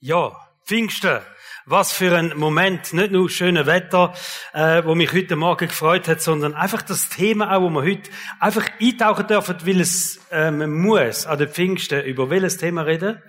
Ja, 0.00 0.32
Pfingsten. 0.64 1.20
Was 1.66 1.92
für 1.92 2.14
ein 2.16 2.36
Moment. 2.36 2.92
Nicht 2.92 3.12
nur 3.12 3.30
schönes 3.30 3.64
Wetter, 3.64 4.12
äh, 4.52 4.84
wo 4.84 4.94
mich 4.94 5.12
heute 5.14 5.34
Morgen 5.34 5.68
gefreut 5.68 6.08
hat, 6.08 6.20
sondern 6.20 6.54
einfach 6.54 6.82
das 6.82 7.08
Thema 7.08 7.56
auch, 7.56 7.62
wo 7.62 7.70
wir 7.70 7.82
heute 7.82 8.10
einfach 8.38 8.66
eintauchen 8.78 9.26
dürfen, 9.26 9.56
weil 9.64 9.80
es 9.80 10.20
ähm, 10.30 10.82
muss 10.82 11.24
an 11.24 11.38
den 11.38 11.48
Pfingsten. 11.48 12.02
Über 12.04 12.28
welches 12.28 12.58
Thema 12.58 12.82
reden? 12.82 13.22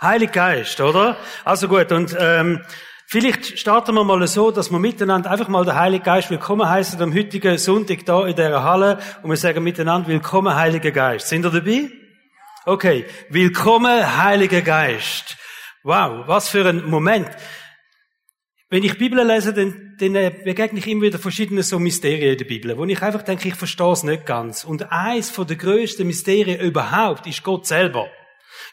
Heilig 0.00 0.32
Geist, 0.32 0.80
oder? 0.80 1.18
Also 1.44 1.68
gut, 1.68 1.92
und 1.92 2.16
ähm, 2.18 2.64
vielleicht 3.06 3.58
starten 3.58 3.94
wir 3.94 4.04
mal 4.04 4.26
so, 4.26 4.50
dass 4.50 4.70
wir 4.70 4.78
miteinander 4.78 5.30
einfach 5.30 5.48
mal 5.48 5.64
den 5.64 5.74
Heiligen 5.74 6.04
Geist 6.04 6.30
willkommen 6.30 6.66
heißen 6.68 7.02
am 7.02 7.12
heutigen 7.12 7.58
Sonntag 7.58 8.06
da 8.06 8.24
in 8.24 8.36
dieser 8.36 8.62
Halle 8.62 9.00
und 9.22 9.28
wir 9.28 9.36
sagen 9.36 9.62
miteinander 9.64 10.08
Willkommen, 10.08 10.54
Heiliger 10.54 10.92
Geist. 10.92 11.28
Sind 11.28 11.44
ihr 11.44 11.50
dabei? 11.50 11.90
Okay, 12.64 13.06
willkommen, 13.28 14.16
Heiliger 14.18 14.60
Geist. 14.62 15.36
Wow, 15.84 16.26
was 16.26 16.48
für 16.48 16.68
ein 16.68 16.84
Moment. 16.84 17.28
Wenn 18.68 18.82
ich 18.82 18.98
Bibel 18.98 19.24
lese, 19.24 19.54
dann, 19.54 19.96
dann 19.98 20.14
äh, 20.16 20.30
begegne 20.44 20.80
ich 20.80 20.86
immer 20.88 21.02
wieder 21.02 21.18
verschiedene 21.18 21.62
so 21.62 21.78
Mysterien 21.78 22.32
in 22.32 22.38
der 22.38 22.44
Bibel, 22.44 22.76
wo 22.76 22.84
ich 22.84 23.00
einfach 23.00 23.22
denke, 23.22 23.48
ich 23.48 23.54
verstehe 23.54 23.92
es 23.92 24.02
nicht 24.02 24.26
ganz. 24.26 24.64
Und 24.64 24.90
eins 24.92 25.30
von 25.30 25.46
der 25.46 25.56
größten 25.56 26.06
Mysterien 26.06 26.60
überhaupt 26.60 27.26
ist 27.26 27.44
Gott 27.44 27.66
selber. 27.66 28.10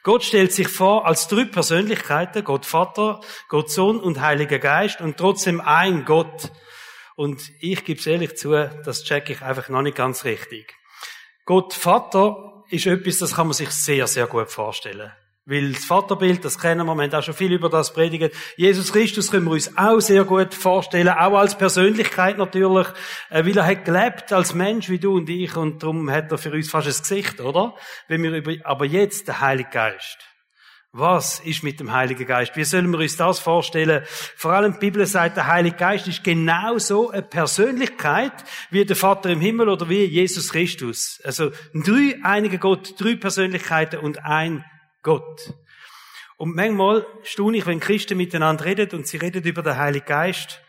Gott 0.04 0.23
stellt 0.23 0.52
sich 0.52 0.67
vor 0.67 1.05
als 1.05 1.27
drei 1.27 1.45
Persönlichkeiten, 1.45 2.43
Gott 2.43 2.65
Vater, 2.65 3.21
Gott 3.48 3.71
Sohn 3.71 3.99
und 3.99 4.20
Heiliger 4.20 4.59
Geist 4.59 4.99
und 4.99 5.15
trotzdem 5.15 5.62
ein 5.62 6.05
Gott. 6.05 6.52
Und 7.15 7.49
ich 7.62 7.85
gebe 7.85 7.99
es 7.99 8.07
ehrlich 8.07 8.35
zu, 8.35 8.52
das 8.52 9.04
checke 9.04 9.31
ich 9.31 9.41
einfach 9.41 9.70
noch 9.70 9.84
nicht 9.84 9.95
ganz 9.95 10.26
richtig. 10.26 10.76
Gott 11.45 11.73
Vater 11.73 12.45
ist 12.70 12.86
etwas, 12.86 13.20
das 13.20 13.36
kann 13.36 13.48
man 13.48 13.54
sich 13.54 13.70
sehr, 13.70 14.08
sehr 14.08 14.28
gut 14.28 14.50
vorstellen. 14.50 15.12
Weil 15.48 15.74
das 15.74 15.86
Vaterbild, 15.86 16.44
das 16.44 16.58
kennen 16.58 16.88
wir, 16.88 16.96
wir 16.96 17.04
haben 17.04 17.13
auch 17.13 17.22
schon 17.22 17.35
viel 17.35 17.54
über 17.54 17.70
das 17.70 17.94
predigt. 17.94 18.35
Jesus 18.57 18.91
Christus 18.91 19.30
können 19.30 19.46
wir 19.46 19.52
uns 19.52 19.77
auch 19.77 19.99
sehr 19.99 20.24
gut 20.24 20.55
vorstellen, 20.55 21.10
auch 21.10 21.38
als 21.38 21.55
Persönlichkeit 21.55 22.40
natürlich, 22.40 22.88
äh, 23.30 23.46
weil 23.46 23.55
er 23.55 23.68
hat 23.68 23.85
gelebt 23.85 24.34
als 24.34 24.55
Mensch 24.55 24.90
wie 24.90 24.98
du 24.98 25.18
und 25.18 25.30
ich 25.30 25.55
und 25.55 25.84
darum 25.84 26.10
hat 26.10 26.32
er 26.32 26.40
für 26.40 26.52
uns 26.52 26.72
fast 26.72 26.88
ein 26.88 26.94
Gesicht, 26.94 27.41
oder? 27.41 27.76
Wenn 28.07 28.24
wir 28.24 28.32
über, 28.32 28.54
aber 28.63 28.85
jetzt 28.85 29.27
der 29.27 29.40
Heilige 29.40 29.70
Geist. 29.70 30.18
Was 30.98 31.41
ist 31.41 31.62
mit 31.62 31.82
dem 31.82 31.91
Heiligen 31.91 32.26
Geist? 32.26 32.55
Wie 32.55 32.63
sollen 32.63 32.90
wir 32.90 32.99
uns 32.99 33.18
das 33.18 33.40
vorstellen? 33.40 34.05
Vor 34.38 34.54
allem 34.54 34.71
die 34.71 34.79
Bibel 34.79 35.05
sagt, 35.05 35.35
der 35.35 35.48
Heilige 35.48 35.76
Geist 35.76 36.07
ist 36.07 36.24
genauso 36.24 37.10
eine 37.10 37.21
Persönlichkeit 37.21 38.32
wie 38.70 38.85
der 38.85 38.96
Vater 38.96 39.29
im 39.29 39.41
Himmel 39.41 39.68
oder 39.68 39.90
wie 39.90 40.05
Jesus 40.05 40.54
Christus. 40.54 41.20
Also 41.26 41.51
drei 41.73 42.18
einiger 42.23 42.60
Gott, 42.60 42.96
drei 42.98 43.18
Persönlichkeiten 43.18 43.99
und 43.99 44.23
ein 44.23 44.63
Gott. 45.04 45.54
Und 46.38 46.55
manchmal 46.55 47.05
staune 47.23 47.57
ich, 47.57 47.66
wenn 47.66 47.82
Christen 47.82 48.16
miteinander 48.16 48.63
reden 48.63 48.90
und 48.91 49.05
sie 49.05 49.18
reden 49.18 49.43
über 49.43 49.63
den 49.63 49.76
Heiligen 49.76 50.05
Geist. 50.05 50.62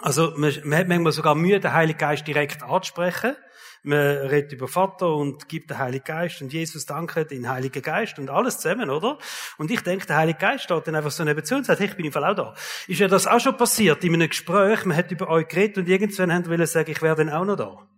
Also 0.00 0.34
man 0.36 0.52
hat 0.52 0.86
manchmal 0.86 1.10
sogar 1.10 1.34
Mühe, 1.34 1.58
den 1.58 1.72
Heiligen 1.72 1.98
Geist 1.98 2.28
direkt 2.28 2.62
anzusprechen. 2.62 3.34
Man 3.82 3.98
redet 3.98 4.52
über 4.52 4.68
Vater 4.68 5.14
und 5.14 5.48
gibt 5.48 5.70
den 5.70 5.78
Heiligen 5.78 6.04
Geist 6.04 6.42
und 6.42 6.52
Jesus 6.52 6.86
dankt 6.86 7.30
den 7.30 7.48
Heiligen 7.48 7.82
Geist 7.82 8.18
und 8.18 8.30
alles 8.30 8.58
zusammen, 8.58 8.90
oder? 8.90 9.18
Und 9.56 9.70
ich 9.70 9.80
denke, 9.80 10.06
der 10.06 10.16
Heilige 10.16 10.38
Geist 10.38 10.64
steht 10.64 10.86
dann 10.86 10.94
einfach 10.94 11.10
so 11.10 11.24
neben 11.24 11.44
zu 11.44 11.56
und 11.56 11.66
sagt, 11.66 11.80
hey, 11.80 11.88
ich 11.88 11.96
bin 11.96 12.06
im 12.06 12.12
Fall 12.12 12.24
auch 12.24 12.34
da. 12.34 12.54
Ist 12.86 13.00
ja 13.00 13.08
das 13.08 13.26
auch 13.26 13.40
schon 13.40 13.56
passiert 13.56 14.02
in 14.04 14.14
einem 14.14 14.28
Gespräch, 14.28 14.84
man 14.84 14.96
hat 14.96 15.10
über 15.10 15.28
euch 15.28 15.48
geredet 15.48 15.78
und 15.78 15.88
irgendwann 15.88 16.32
haben 16.32 16.46
wollen 16.46 16.66
sagen, 16.66 16.90
ich 16.90 17.02
wäre 17.02 17.16
dann 17.16 17.30
auch 17.30 17.44
noch 17.44 17.56
da. 17.56 17.88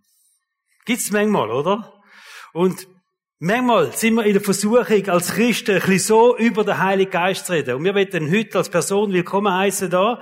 Gibt's 0.84 1.11
manchmal, 1.11 1.50
oder? 1.50 2.00
Und 2.53 2.87
Manchmal 3.42 3.91
sind 3.94 4.17
wir 4.17 4.25
in 4.27 4.34
der 4.34 4.42
Versuchung, 4.42 5.09
als 5.09 5.33
Christen 5.33 5.77
ein 5.77 5.81
bisschen 5.81 5.98
so 5.98 6.37
über 6.37 6.62
den 6.62 6.77
Heiligen 6.77 7.11
Geist 7.11 7.47
zu 7.47 7.55
reden. 7.55 7.77
Und 7.77 7.84
wir 7.84 7.94
werden 7.94 8.31
heute 8.31 8.59
als 8.59 8.69
Person 8.69 9.15
willkommen 9.15 9.50
heißen 9.50 9.89
da. 9.89 10.20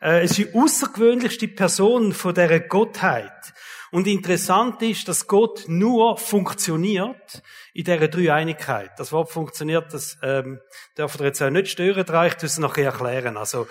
Äh, 0.00 0.24
es 0.24 0.32
ist 0.32 0.38
die 0.38 0.54
außergewöhnlichste 0.54 1.46
Person 1.46 2.12
von 2.12 2.34
dieser 2.34 2.58
Gottheit. 2.58 3.30
Und 3.90 4.06
interessant 4.06 4.82
ist, 4.82 5.08
dass 5.08 5.26
Gott 5.26 5.64
nur 5.66 6.16
funktioniert 6.18 7.42
in 7.72 7.84
dieser 7.84 8.08
Dreieinigkeit. 8.08 8.90
Das 8.98 9.12
Wort 9.12 9.30
funktioniert, 9.30 9.92
das 9.94 10.18
ähm, 10.22 10.60
dürfen 10.96 11.20
wir 11.20 11.26
jetzt 11.26 11.42
auch 11.42 11.50
nicht 11.50 11.68
stören, 11.68 12.04
da 12.04 12.26
ich 12.26 12.34
das 12.34 12.58
nachher 12.58 12.86
erklären. 12.86 13.36
Also 13.36 13.66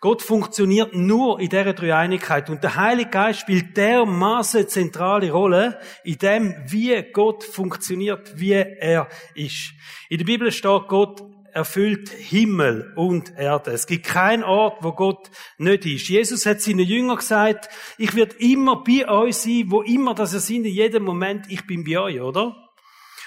Gott 0.00 0.22
funktioniert 0.22 0.94
nur 0.94 1.40
in 1.40 1.48
dieser 1.48 1.72
Dreieinigkeit. 1.72 2.48
Und 2.50 2.62
der 2.62 2.76
Heilige 2.76 3.10
Geist 3.10 3.40
spielt 3.40 3.76
dermaßen 3.76 4.68
zentrale 4.68 5.32
Rolle 5.32 5.80
in 6.04 6.18
dem, 6.18 6.54
wie 6.66 7.02
Gott 7.12 7.42
funktioniert, 7.42 8.38
wie 8.38 8.52
er 8.52 9.08
ist. 9.34 9.72
In 10.08 10.18
der 10.18 10.24
Bibel 10.24 10.52
steht, 10.52 10.86
Gott 10.88 11.22
erfüllt 11.58 12.10
Himmel 12.10 12.92
und 12.94 13.36
Erde. 13.36 13.72
Es 13.72 13.88
gibt 13.88 14.06
keinen 14.06 14.44
Ort, 14.44 14.84
wo 14.84 14.92
Gott 14.92 15.28
nicht 15.58 15.84
ist. 15.86 16.08
Jesus 16.08 16.46
hat 16.46 16.60
seinen 16.60 16.86
Jüngern 16.86 17.16
gesagt, 17.16 17.68
ich 17.98 18.14
werde 18.14 18.36
immer 18.36 18.84
bei 18.84 19.08
euch 19.08 19.38
sein, 19.38 19.64
wo 19.66 19.82
immer 19.82 20.14
das 20.14 20.34
ihr 20.34 20.38
seid, 20.38 20.56
in 20.58 20.64
jedem 20.66 21.02
Moment, 21.02 21.46
ich 21.50 21.66
bin 21.66 21.82
bei 21.82 21.98
euch, 21.98 22.20
oder? 22.20 22.54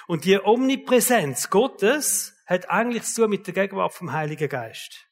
Und 0.07 0.23
die 0.23 0.39
Omnipräsenz 0.39 1.49
Gottes 1.49 2.33
hat 2.47 2.69
eigentlich 2.69 3.03
zu 3.03 3.23
tun 3.23 3.31
mit 3.31 3.47
der 3.47 3.53
Gegenwart 3.53 3.93
vom 3.93 4.13
Heiligen 4.13 4.47
Geist. 4.47 5.07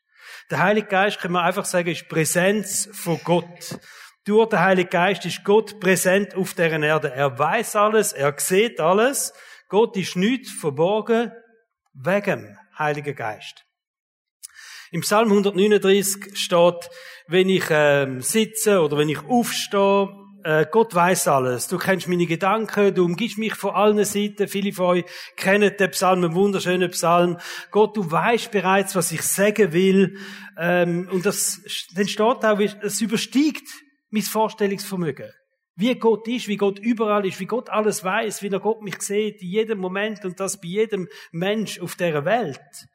Der 0.49 0.59
Heilige 0.59 0.87
Geist, 0.87 1.19
kann 1.19 1.33
man 1.33 1.43
einfach 1.43 1.65
sagen, 1.65 1.89
ist 1.89 2.07
Präsenz 2.07 2.89
von 2.93 3.19
Gott. 3.25 3.79
Durch 4.23 4.47
den 4.47 4.61
Heiligen 4.61 4.89
Geist 4.89 5.25
ist 5.25 5.43
Gott 5.43 5.81
präsent 5.81 6.35
auf 6.35 6.53
deren 6.53 6.83
Erde. 6.83 7.11
Er 7.11 7.37
weiß 7.37 7.75
alles, 7.75 8.13
er 8.13 8.33
sieht 8.37 8.79
alles. 8.79 9.33
Gott 9.67 9.97
ist 9.97 10.15
nicht 10.15 10.47
verborgen 10.47 11.33
wegen 11.93 12.57
Heiligen 12.79 13.15
Geist. 13.15 13.65
Im 14.91 15.01
Psalm 15.01 15.29
139 15.29 16.35
steht, 16.35 16.89
wenn 17.27 17.49
ich 17.49 17.65
ähm, 17.69 18.21
sitze 18.21 18.81
oder 18.81 18.97
wenn 18.97 19.09
ich 19.09 19.23
aufstehe, 19.25 20.09
äh, 20.43 20.65
Gott 20.71 20.95
weiß 20.95 21.27
alles. 21.27 21.67
Du 21.67 21.77
kennst 21.77 22.07
meine 22.07 22.25
Gedanken, 22.25 22.93
du 22.95 23.05
umgibst 23.05 23.37
mich 23.37 23.55
von 23.55 23.75
allen 23.75 24.03
Seiten. 24.05 24.47
Viele 24.47 24.71
von 24.71 24.85
euch 24.85 25.05
kennen 25.35 25.75
den 25.77 25.91
Psalm, 25.91 26.23
einen 26.23 26.33
wunderschönen 26.33 26.89
Psalm. 26.91 27.37
Gott, 27.71 27.97
du 27.97 28.09
weißt 28.09 28.51
bereits, 28.51 28.95
was 28.95 29.11
ich 29.11 29.21
sagen 29.21 29.73
will. 29.73 30.17
Ähm, 30.57 31.07
und 31.11 31.25
das, 31.25 31.61
dann 31.93 32.07
steht 32.07 32.45
auch, 32.45 32.59
es 32.59 33.01
übersteigt 33.01 33.67
mein 34.09 34.23
Vorstellungsvermögen. 34.23 35.31
Wie 35.79 35.95
Gott 35.95 36.27
ist, 36.27 36.49
wie 36.49 36.57
Gott 36.57 36.77
überall 36.77 37.25
ist, 37.25 37.39
wie 37.39 37.45
Gott 37.45 37.69
alles 37.69 38.03
weiß, 38.03 38.43
wie 38.43 38.49
er 38.49 38.59
Gott 38.59 38.81
mich 38.81 39.01
sieht, 39.01 39.41
in 39.41 39.47
jedem 39.47 39.79
Moment 39.79 40.25
und 40.25 40.37
das 40.37 40.59
bei 40.59 40.67
jedem 40.67 41.07
Mensch 41.31 41.79
auf 41.79 41.95
der 41.95 42.25
Welt. 42.25 42.89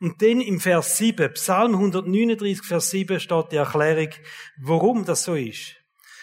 Und 0.00 0.22
dann 0.22 0.40
im 0.40 0.58
Vers 0.58 0.96
7, 0.96 1.34
Psalm 1.34 1.74
139, 1.74 2.64
Vers 2.64 2.88
7 2.92 3.20
steht 3.20 3.52
die 3.52 3.56
Erklärung, 3.56 4.08
warum 4.58 5.04
das 5.04 5.24
so 5.24 5.34
ist. 5.34 5.76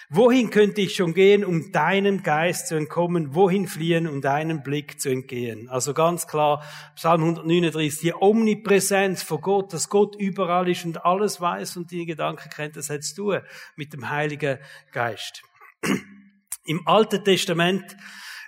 Wohin 0.10 0.50
könnte 0.50 0.82
ich 0.82 0.96
schon 0.96 1.14
gehen, 1.14 1.46
um 1.46 1.72
deinem 1.72 2.24
Geist 2.24 2.70
zu 2.70 2.76
entkommen? 2.76 3.36
Wohin 3.36 3.68
fliehen, 3.68 4.08
um 4.08 4.20
deinem 4.20 4.64
Blick 4.64 5.00
zu 5.00 5.10
entgehen? 5.10 5.70
Also 5.70 5.94
ganz 5.94 6.26
klar, 6.26 6.64
Psalm 6.96 7.22
139, 7.26 8.00
die 8.00 8.14
Omnipräsenz 8.16 9.22
von 9.22 9.42
Gott, 9.42 9.72
dass 9.72 9.90
Gott 9.90 10.16
überall 10.16 10.68
ist 10.68 10.84
und 10.84 11.06
alles 11.06 11.40
weiß 11.40 11.78
und 11.78 11.92
die 11.92 12.08
Gedanken 12.08 12.50
kennt, 12.50 12.76
das 12.76 12.90
hat 12.90 13.04
zu 13.04 13.16
tun 13.16 13.42
mit 13.76 13.94
dem 13.94 14.10
Heiligen 14.10 14.58
Geist. 14.94 15.44
Im 16.66 16.88
Alten 16.88 17.24
Testament 17.24 17.96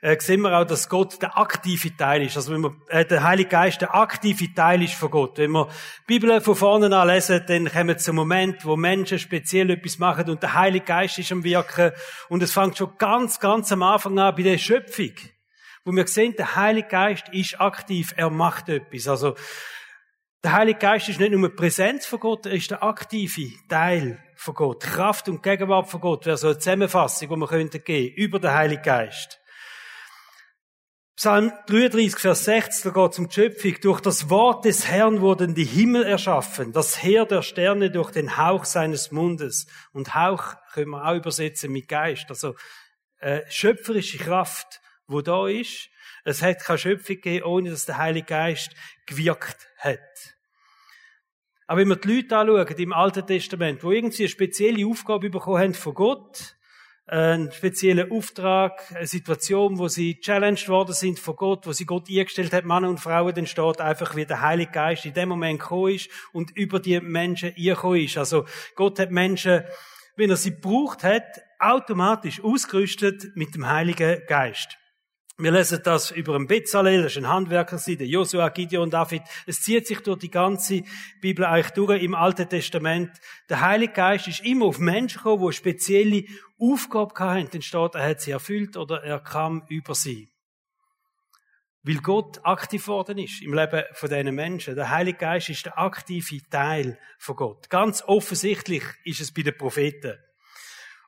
äh, 0.02 0.18
sehen 0.20 0.42
wir 0.42 0.58
auch, 0.58 0.66
dass 0.66 0.88
Gott 0.88 1.22
der 1.22 1.38
aktive 1.38 1.96
Teil 1.96 2.24
ist. 2.24 2.38
Also 2.38 2.54
wenn 2.54 2.62
man, 2.62 2.82
äh, 2.88 3.06
der 3.06 3.24
Heilige 3.24 3.50
Geist 3.50 3.82
der 3.82 3.96
aktive 3.96 4.54
Teil 4.54 4.82
ist 4.84 4.94
von 4.94 5.12
Gott. 5.12 5.38
Wenn 5.38 5.52
wir 5.52 5.68
die 5.68 6.20
Bibel 6.20 6.40
von 6.42 6.56
vorne 6.56 6.96
an 6.96 7.08
lesen, 7.08 7.44
dann 7.48 7.70
kommen 7.70 7.90
wir 7.90 7.98
zum 7.98 8.16
Moment, 8.16 8.66
wo 8.66 8.76
Menschen 8.76 9.20
speziell 9.20 9.70
etwas 9.70 10.00
machen 10.00 10.30
und 10.30 10.42
der 10.42 10.54
Heilige 10.54 10.86
Geist 10.86 11.20
ist 11.20 11.32
am 11.32 11.44
Wirken. 11.44 11.92
Und 12.30 12.44
es 12.44 12.54
fängt 12.54 12.78
schon 12.78 12.94
ganz, 12.98 13.40
ganz 13.40 13.72
am 13.72 13.84
Anfang 13.84 14.18
an 14.20 14.36
bei 14.36 14.44
der 14.44 14.58
Schöpfung. 14.58 15.14
Wo 15.84 15.92
wir 15.92 16.08
sehen, 16.08 16.36
der 16.38 16.56
Heilige 16.56 16.88
Geist 16.88 17.30
ist 17.30 17.60
aktiv, 17.60 18.14
er 18.16 18.30
macht 18.30 18.70
etwas. 18.70 19.08
Also, 19.08 19.36
der 20.44 20.54
Heilige 20.54 20.80
Geist 20.80 21.10
ist 21.10 21.20
nicht 21.20 21.32
nur 21.32 21.40
eine 21.40 21.50
Präsenz 21.50 22.06
von 22.06 22.20
Gott, 22.20 22.46
er 22.46 22.54
ist 22.54 22.72
der 22.72 22.84
aktive 22.84 23.52
Teil 23.68 24.24
von 24.36 24.54
Gott. 24.54 24.84
Kraft 24.84 25.28
und 25.28 25.44
Gegenwart 25.44 25.90
von 25.90 26.00
Gott 26.00 26.26
wäre 26.26 26.38
so 26.38 26.48
eine 26.48 26.58
Zusammenfassung, 26.58 27.30
die 27.30 27.36
wir 27.36 27.48
könnten 27.48 27.84
geben 27.84 28.16
über 28.16 28.40
den 28.40 28.54
Heiligen 28.54 28.82
Geist. 28.82 29.40
Psalm 31.18 31.52
33, 31.68 32.18
Vers 32.18 32.46
60, 32.46 32.84
da 32.84 32.90
geht 32.92 33.12
es 33.12 33.20
um 33.20 33.28
die 33.28 33.34
Schöpfung. 33.34 33.76
Durch 33.82 34.00
das 34.00 34.30
Wort 34.30 34.64
des 34.64 34.88
Herrn 34.88 35.20
wurden 35.20 35.54
die 35.54 35.66
Himmel 35.66 36.06
erschaffen, 36.06 36.72
das 36.72 37.04
Heer 37.04 37.26
der 37.26 37.42
Sterne 37.42 37.92
durch 37.92 38.12
den 38.12 38.38
Hauch 38.38 38.64
seines 38.64 39.12
Mundes. 39.12 39.68
Und 39.92 40.16
Hauch 40.16 40.56
können 40.72 40.92
wir 40.92 41.06
auch 41.06 41.16
übersetzen 41.16 41.74
mit 41.74 41.90
Geist. 41.90 42.28
Also 42.30 42.56
äh, 43.20 43.42
schöpferische 43.50 44.18
Kraft, 44.18 44.80
wo 45.08 45.20
da 45.20 45.50
ist. 45.50 45.90
Es 46.30 46.44
hat 46.44 46.64
keine 46.64 46.78
Schöpfung 46.78 47.16
gegeben, 47.16 47.46
ohne 47.46 47.72
dass 47.72 47.86
der 47.86 47.98
Heilige 47.98 48.28
Geist 48.28 48.72
gewirkt 49.08 49.68
hat. 49.78 50.00
Aber 51.66 51.82
wenn 51.82 51.88
wir 51.88 51.96
die 51.96 52.16
Leute 52.16 52.38
anschauen 52.38 52.78
im 52.78 52.94
Alten 52.94 53.26
Testament, 53.26 53.84
wo 53.84 53.92
irgendwie 53.92 54.24
eine 54.24 54.30
spezielle 54.30 54.86
Aufgabe 54.86 55.30
bekommen 55.30 55.60
haben 55.60 55.74
von 55.74 55.94
Gott, 55.94 56.56
einen 57.08 57.52
speziellen 57.52 58.12
Auftrag, 58.12 58.80
eine 58.94 59.08
Situation, 59.08 59.80
wo 59.80 59.88
sie 59.88 60.20
challenged 60.20 60.70
worden 60.70 60.94
sind 60.94 61.18
von 61.18 61.36
Gott, 61.36 61.66
wo 61.66 61.74
sie 61.74 61.86
Gott 61.86 62.08
eingestellt 62.10 62.54
hat, 62.54 62.66
Männer 62.66 62.90
und 62.90 63.00
Frauen, 63.00 63.34
dann 63.34 63.48
steht 63.48 63.82
einfach, 63.82 64.16
wie 64.16 64.26
der 64.26 64.42
Heilige 64.42 64.72
Geist 64.72 65.06
in 65.06 65.14
dem 65.14 65.30
Moment 65.30 65.60
gekommen 65.60 65.96
ist 65.96 66.10
und 66.32 66.56
über 66.56 66.80
die 66.80 67.00
Menschen 67.00 67.56
eingekommen 67.58 68.02
ist. 68.02 68.18
Also 68.18 68.46
Gott 68.76 69.00
hat 69.00 69.10
Menschen, 69.10 69.64
wenn 70.16 70.30
er 70.30 70.38
sie 70.38 70.52
gebraucht 70.52 71.04
hat, 71.04 71.42
automatisch 71.60 72.44
ausgerüstet 72.44 73.36
mit 73.36 73.56
dem 73.56 73.68
Heiligen 73.68 74.22
Geist. 74.28 74.79
Wir 75.42 75.54
lesen 75.54 75.80
das 75.82 76.12
über 76.12 76.34
den 76.34 76.48
Bezalel, 76.48 77.04
das 77.04 77.14
ist 77.14 77.20
ein 77.20 77.30
Handwerker, 77.30 77.78
der 77.78 78.06
Josua, 78.06 78.50
Gideon, 78.50 78.90
David. 78.90 79.22
Es 79.46 79.62
zieht 79.62 79.88
sich 79.88 80.02
durch 80.02 80.20
die 80.20 80.30
ganze 80.30 80.84
Bibel 81.22 81.46
eigentlich 81.46 81.70
durch 81.70 82.04
im 82.04 82.14
Alten 82.14 82.50
Testament. 82.50 83.10
Der 83.48 83.62
Heilige 83.62 83.94
Geist 83.94 84.28
ist 84.28 84.44
immer 84.44 84.66
auf 84.66 84.80
Menschen 84.80 85.20
gekommen, 85.20 85.48
die 85.48 85.54
spezielle 85.54 86.26
Aufgaben 86.60 87.18
hatten. 87.18 87.50
Dann 87.54 87.62
steht, 87.62 87.96
er 87.96 88.10
hat 88.10 88.20
sie 88.20 88.32
erfüllt 88.32 88.76
oder 88.76 89.02
er 89.02 89.22
kam 89.22 89.64
über 89.70 89.96
sie. 89.96 90.30
Weil 91.84 92.00
Gott 92.00 92.42
aktiv 92.44 92.86
worden 92.90 93.18
ist 93.20 93.42
im 93.42 93.54
Leben 93.54 93.86
von 93.94 94.10
diesen 94.10 94.36
Menschen. 94.36 94.76
Der 94.76 94.90
Heilige 94.90 95.20
Geist 95.20 95.48
ist 95.48 95.66
der 95.66 95.80
aktive 95.80 96.42
Teil 96.50 97.00
von 97.18 97.38
Gott. 97.38 97.70
Ganz 97.70 98.04
offensichtlich 98.06 98.84
ist 99.06 99.22
es 99.22 99.34
bei 99.34 99.44
den 99.44 99.58
Propheten. 99.58 100.18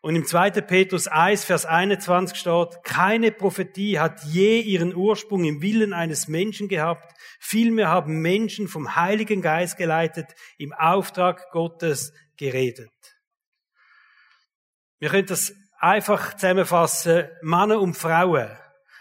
Und 0.02 0.16
im 0.16 0.26
2. 0.26 0.50
Petrus 0.62 1.08
1, 1.08 1.46
Vers 1.46 1.66
21 1.68 2.36
steht, 2.36 2.84
keine 2.84 3.32
Prophetie 3.32 4.00
hat 4.00 4.24
je 4.24 4.60
ihren 4.60 4.96
Ursprung 4.96 5.44
im 5.44 5.62
Willen 5.62 5.94
eines 5.94 6.28
Menschen 6.28 6.68
gehabt, 6.68 7.14
vielmehr 7.40 7.90
haben 7.90 8.20
Menschen 8.20 8.68
vom 8.68 8.96
Heiligen 8.96 9.44
Geist 9.44 9.78
geleitet, 9.78 10.34
im 10.58 10.74
Auftrag 10.74 11.52
Gottes 11.52 12.14
geredet. 12.36 12.90
Wir 14.98 15.10
können 15.10 15.28
das 15.28 15.54
einfach 15.80 16.36
zusammenfassen, 16.36 17.28
Männer 17.44 17.80
und 17.80 17.96
Frauen, 17.96 18.50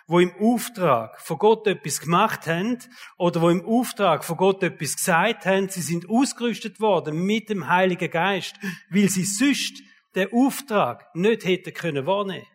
wo 0.07 0.21
im 0.21 0.35
Auftrag 0.39 1.19
von 1.23 1.39
Gott 1.39 1.67
etwas 1.67 2.01
gemacht 2.01 2.47
haben 2.47 2.79
oder 3.17 3.41
wo 3.41 3.49
im 3.49 3.65
Auftrag 3.65 4.23
von 4.23 4.37
Gott 4.37 4.63
etwas 4.63 4.97
gesagt 4.97 5.47
haben, 5.47 5.71
sie 5.71 5.81
sind 5.81 6.11
ausgerüstet 6.11 6.79
worden 6.79 7.25
mit 7.25 7.49
dem 7.49 7.69
Heiligen 7.69 8.11
Geist, 8.11 8.57
weil 8.91 9.09
sie 9.09 9.25
sonst 9.25 9.83
den 10.15 10.33
Auftrag 10.33 11.15
nicht 11.15 11.45
hätten 11.45 11.73
können 11.73 12.07
wahrnehmen. 12.07 12.47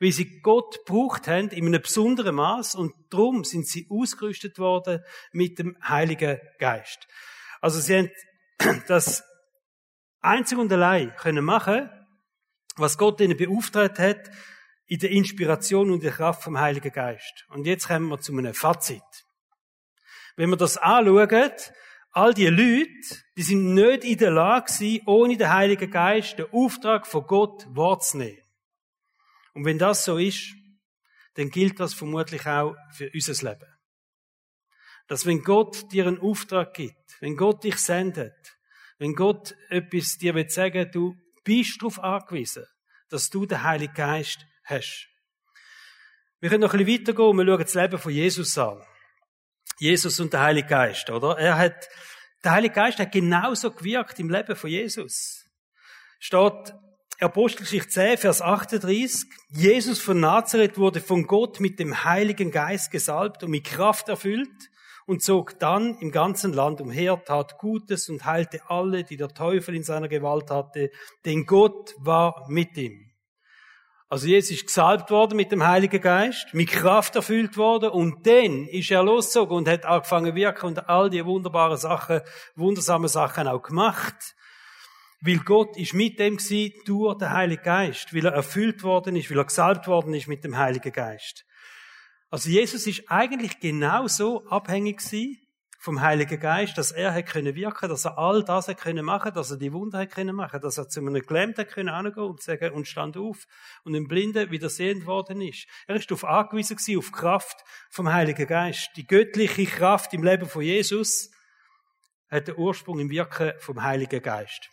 Weil 0.00 0.12
sie 0.12 0.40
Gott 0.40 0.84
gebraucht 0.86 1.26
haben 1.26 1.48
in 1.48 1.66
einem 1.66 1.82
besonderen 1.82 2.36
Maß 2.36 2.76
und 2.76 2.94
darum 3.10 3.44
sind 3.44 3.66
sie 3.66 3.88
ausgerüstet 3.90 4.58
worden 4.58 5.02
mit 5.32 5.58
dem 5.58 5.76
Heiligen 5.82 6.38
Geist. 6.58 7.08
Also 7.60 7.80
sie 7.80 7.96
haben 7.96 8.10
das 8.86 9.24
einzig 10.20 10.58
und 10.58 10.72
allein 10.72 11.14
können 11.16 11.44
machen, 11.44 11.90
was 12.76 12.96
Gott 12.96 13.20
ihnen 13.20 13.36
beauftragt 13.36 13.98
hat, 13.98 14.30
in 14.86 15.00
der 15.00 15.10
Inspiration 15.10 15.90
und 15.90 16.02
der 16.02 16.12
Kraft 16.12 16.42
vom 16.42 16.58
Heiligen 16.58 16.92
Geist. 16.92 17.44
Und 17.48 17.66
jetzt 17.66 17.88
kommen 17.88 18.08
wir 18.08 18.20
zu 18.20 18.32
einem 18.32 18.54
Fazit. 18.54 19.02
Wenn 20.36 20.50
wir 20.50 20.56
das 20.56 20.78
anschauen, 20.78 21.52
all 22.10 22.34
die 22.34 22.46
Leute, 22.46 23.22
die 23.36 23.42
sind 23.42 23.74
nicht 23.74 24.04
in 24.04 24.18
der 24.18 24.30
Lage 24.30 24.72
gewesen, 24.72 25.02
ohne 25.06 25.36
den 25.36 25.52
Heiligen 25.52 25.90
Geist 25.90 26.38
den 26.38 26.46
Auftrag 26.52 27.06
von 27.06 27.26
Gott 27.26 27.66
wahrzunehmen. 27.70 28.42
Und 29.54 29.64
wenn 29.64 29.78
das 29.78 30.04
so 30.04 30.18
ist, 30.18 30.54
dann 31.34 31.50
gilt 31.50 31.78
das 31.80 31.94
vermutlich 31.94 32.46
auch 32.46 32.74
für 32.92 33.10
unser 33.12 33.50
Leben. 33.50 33.72
Dass 35.06 35.26
wenn 35.26 35.42
Gott 35.42 35.92
dir 35.92 36.06
einen 36.06 36.20
Auftrag 36.20 36.74
gibt, 36.74 37.20
wenn 37.20 37.36
Gott 37.36 37.64
dich 37.64 37.76
sendet, 37.76 38.58
wenn 38.98 39.14
Gott 39.14 39.54
etwas 39.68 40.18
dir 40.18 40.34
will 40.34 40.50
sagen, 40.50 40.90
du 40.92 41.16
bist 41.44 41.80
darauf 41.80 42.02
angewiesen, 42.02 42.66
dass 43.08 43.30
du 43.30 43.46
den 43.46 43.62
Heiligen 43.62 43.94
Geist 43.94 44.44
hast. 44.64 45.08
Wir 46.40 46.50
können 46.50 46.60
noch 46.60 46.74
ein 46.74 46.84
bisschen 46.84 47.00
weitergehen 47.00 47.28
und 47.28 47.36
wir 47.38 47.46
schauen 47.46 47.62
das 47.62 47.74
Leben 47.74 47.98
von 47.98 48.12
Jesus 48.12 48.58
an. 48.58 48.82
Jesus 49.78 50.20
und 50.20 50.32
der 50.32 50.40
Heilige 50.40 50.68
Geist, 50.68 51.10
oder? 51.10 51.38
Er 51.38 51.56
hat, 51.56 51.88
der 52.44 52.52
Heilige 52.52 52.74
Geist 52.74 52.98
hat 52.98 53.12
genauso 53.12 53.70
gewirkt 53.70 54.18
im 54.18 54.30
Leben 54.30 54.56
von 54.56 54.70
Jesus. 54.70 55.44
Steht 56.18 56.74
Apostelgeschichte 57.20 57.88
10, 57.88 58.18
Vers 58.18 58.42
38. 58.42 59.24
Jesus 59.50 60.00
von 60.00 60.20
Nazareth 60.20 60.78
wurde 60.78 61.00
von 61.00 61.26
Gott 61.26 61.58
mit 61.58 61.80
dem 61.80 62.04
Heiligen 62.04 62.50
Geist 62.50 62.90
gesalbt 62.92 63.42
und 63.42 63.50
mit 63.50 63.64
Kraft 63.64 64.08
erfüllt 64.08 64.48
und 65.06 65.22
zog 65.22 65.58
dann 65.58 65.98
im 65.98 66.12
ganzen 66.12 66.52
Land 66.52 66.80
umher, 66.80 67.20
tat 67.24 67.58
Gutes 67.58 68.08
und 68.08 68.24
heilte 68.24 68.60
alle, 68.68 69.04
die 69.04 69.16
der 69.16 69.28
Teufel 69.28 69.74
in 69.74 69.82
seiner 69.82 70.06
Gewalt 70.06 70.50
hatte, 70.50 70.90
denn 71.24 71.46
Gott 71.46 71.94
war 71.98 72.44
mit 72.48 72.76
ihm. 72.76 73.07
Also 74.10 74.26
Jesus 74.26 74.52
ist 74.52 74.66
gesalbt 74.66 75.10
worden 75.10 75.36
mit 75.36 75.52
dem 75.52 75.66
Heiligen 75.66 76.00
Geist, 76.00 76.54
mit 76.54 76.68
Kraft 76.70 77.14
erfüllt 77.14 77.58
worden 77.58 77.90
und 77.90 78.26
dann 78.26 78.66
ist 78.68 78.90
er 78.90 79.02
losgezogen 79.02 79.54
und 79.54 79.68
hat 79.68 79.84
angefangen 79.84 80.34
wirken 80.34 80.66
und 80.66 80.88
all 80.88 81.10
die 81.10 81.24
wunderbaren 81.24 81.76
Sachen, 81.76 82.22
wundersame 82.56 83.08
Sachen 83.08 83.46
auch 83.46 83.62
gemacht. 83.62 84.34
Weil 85.20 85.40
Gott 85.40 85.76
ist 85.76 85.92
mit 85.92 86.18
dem 86.18 86.38
gewesen, 86.38 86.72
durch 86.86 87.18
den 87.18 87.30
Heiligen 87.30 87.62
Geist, 87.62 88.14
weil 88.14 88.24
er 88.24 88.32
erfüllt 88.32 88.82
worden 88.82 89.14
ist, 89.14 89.30
weil 89.30 89.38
er 89.38 89.44
gesalbt 89.44 89.86
worden 89.86 90.14
ist 90.14 90.26
mit 90.26 90.42
dem 90.42 90.56
Heiligen 90.56 90.92
Geist. 90.92 91.44
Also 92.30 92.48
Jesus 92.48 92.86
ist 92.86 93.10
eigentlich 93.10 93.60
genauso 93.60 94.46
abhängig 94.48 94.98
gewesen 94.98 95.38
vom 95.80 96.00
Heiligen 96.00 96.40
Geist, 96.40 96.76
dass 96.76 96.90
er 96.90 97.14
hat 97.14 97.26
können 97.26 97.54
wirken, 97.54 97.88
dass 97.88 98.04
er 98.04 98.18
all 98.18 98.42
das 98.42 98.66
hat 98.66 98.80
können 98.80 99.04
machen, 99.04 99.32
dass 99.32 99.52
er 99.52 99.58
die 99.58 99.72
Wunder 99.72 100.00
hat 100.00 100.10
können 100.10 100.34
machen, 100.34 100.60
dass 100.60 100.76
er 100.76 100.88
zu 100.88 100.98
einem 100.98 101.14
Gelähmten 101.14 101.66
können 101.68 101.88
angehen 101.88 102.24
und 102.24 102.42
sagen 102.42 102.72
und 102.72 102.88
stand 102.88 103.16
auf 103.16 103.46
und 103.84 103.92
dem 103.92 104.08
Blinden 104.08 104.50
wieder 104.50 104.68
sehend 104.68 105.06
worden 105.06 105.40
ist. 105.40 105.68
Er 105.86 105.94
ist 105.94 106.10
darauf 106.10 106.24
angewiesen 106.24 106.76
gewesen, 106.76 106.98
auf 106.98 107.12
Kraft 107.12 107.62
vom 107.90 108.12
Heiligen 108.12 108.48
Geist. 108.48 108.90
Die 108.96 109.06
göttliche 109.06 109.66
Kraft 109.66 110.12
im 110.14 110.24
Leben 110.24 110.48
von 110.48 110.62
Jesus 110.62 111.30
hat 112.28 112.48
den 112.48 112.56
Ursprung 112.58 112.98
im 112.98 113.08
Wirken 113.08 113.52
vom 113.60 113.80
Heiligen 113.82 114.20
Geist. 114.20 114.68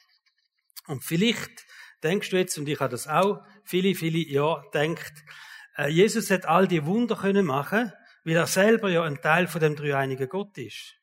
Und 0.87 1.03
vielleicht 1.03 1.65
denkst 2.01 2.31
du 2.31 2.37
jetzt, 2.37 2.57
und 2.57 2.67
ich 2.67 2.79
habe 2.79 2.89
das 2.89 3.07
auch 3.07 3.43
viele, 3.63 3.93
viele 3.93 4.17
Jahre 4.17 4.63
denkt, 4.73 5.13
äh, 5.77 5.87
Jesus 5.87 6.31
hat 6.31 6.45
all 6.45 6.67
die 6.67 6.85
Wunder 6.85 7.15
können 7.15 7.45
machen, 7.45 7.93
weil 8.25 8.35
er 8.35 8.47
selber 8.47 8.89
ja 8.89 9.03
ein 9.03 9.21
Teil 9.21 9.47
von 9.47 9.61
dem 9.61 9.75
dreieinigen 9.75 10.27
Gott 10.27 10.57
ist. 10.57 10.95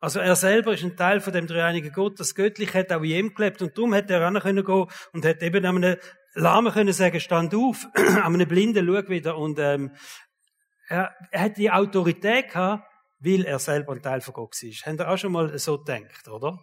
Also 0.00 0.20
er 0.20 0.36
selber 0.36 0.74
ist 0.74 0.84
ein 0.84 0.96
Teil 0.96 1.20
von 1.20 1.32
dem 1.32 1.48
dreieinigen 1.48 1.92
Gott. 1.92 2.20
Das 2.20 2.36
Göttliche 2.36 2.78
hat 2.78 2.92
auch 2.92 3.02
in 3.02 3.10
ihm 3.10 3.34
gelebt 3.34 3.60
und 3.60 3.76
darum 3.76 3.92
hätte 3.92 4.14
er 4.14 4.22
ran 4.22 4.38
können 4.38 4.64
gehen 4.64 4.86
und 5.12 5.24
hätte 5.24 5.44
eben 5.44 5.66
einem 5.66 5.96
Lahmen 6.34 6.72
können 6.72 6.92
sagen, 6.92 7.18
stand 7.18 7.54
auf, 7.54 7.86
an 7.94 8.34
einem 8.34 8.46
Blinden 8.46 8.86
schau 8.86 9.08
wieder 9.08 9.36
und 9.36 9.58
ähm, 9.58 9.92
er, 10.88 11.12
er 11.32 11.40
hat 11.40 11.56
die 11.56 11.70
Autorität 11.70 12.50
gehabt, 12.50 12.88
weil 13.18 13.44
er 13.44 13.58
selber 13.58 13.92
ein 13.92 14.02
Teil 14.02 14.20
von 14.20 14.34
Gott 14.34 14.54
war. 14.54 14.92
Habt 14.92 15.00
ihr 15.00 15.10
auch 15.10 15.18
schon 15.18 15.32
mal 15.32 15.58
so 15.58 15.78
gedacht, 15.78 16.28
oder? 16.28 16.58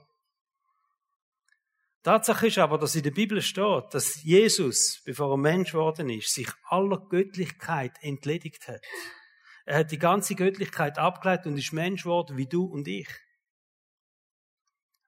Tatsache 2.03 2.47
ist 2.47 2.57
aber, 2.59 2.77
dass 2.77 2.95
in 2.95 3.03
der 3.03 3.11
Bibel 3.11 3.41
steht, 3.41 3.85
dass 3.91 4.23
Jesus, 4.23 5.01
bevor 5.03 5.31
er 5.31 5.37
Mensch 5.37 5.71
geworden 5.71 6.09
ist, 6.09 6.33
sich 6.33 6.47
aller 6.69 6.99
Göttlichkeit 7.09 7.93
entledigt 8.01 8.67
hat. 8.67 8.81
Er 9.65 9.79
hat 9.79 9.91
die 9.91 9.99
ganze 9.99 10.35
Göttlichkeit 10.35 10.97
abgeleitet 10.97 11.47
und 11.47 11.57
ist 11.57 11.73
Mensch 11.73 12.03
geworden 12.03 12.37
wie 12.37 12.47
du 12.47 12.65
und 12.65 12.87
ich. 12.87 13.09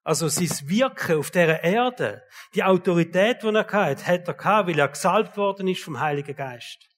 Also 0.04 0.30
sein 0.30 0.70
Wirken 0.70 1.18
auf 1.18 1.32
dieser 1.32 1.64
Erde, 1.64 2.26
die 2.56 2.64
Autorität, 2.64 3.44
die 3.44 3.48
er 3.48 3.68
hatte, 3.68 4.06
hat 4.06 4.28
er 4.28 4.34
gehabt, 4.34 4.70
weil 4.70 4.80
er 4.80 4.88
gesalbt 4.88 5.36
worden 5.38 5.68
ist 5.68 5.84
vom 5.84 6.00
Heiligen 6.00 6.36
Geist. 6.36 6.90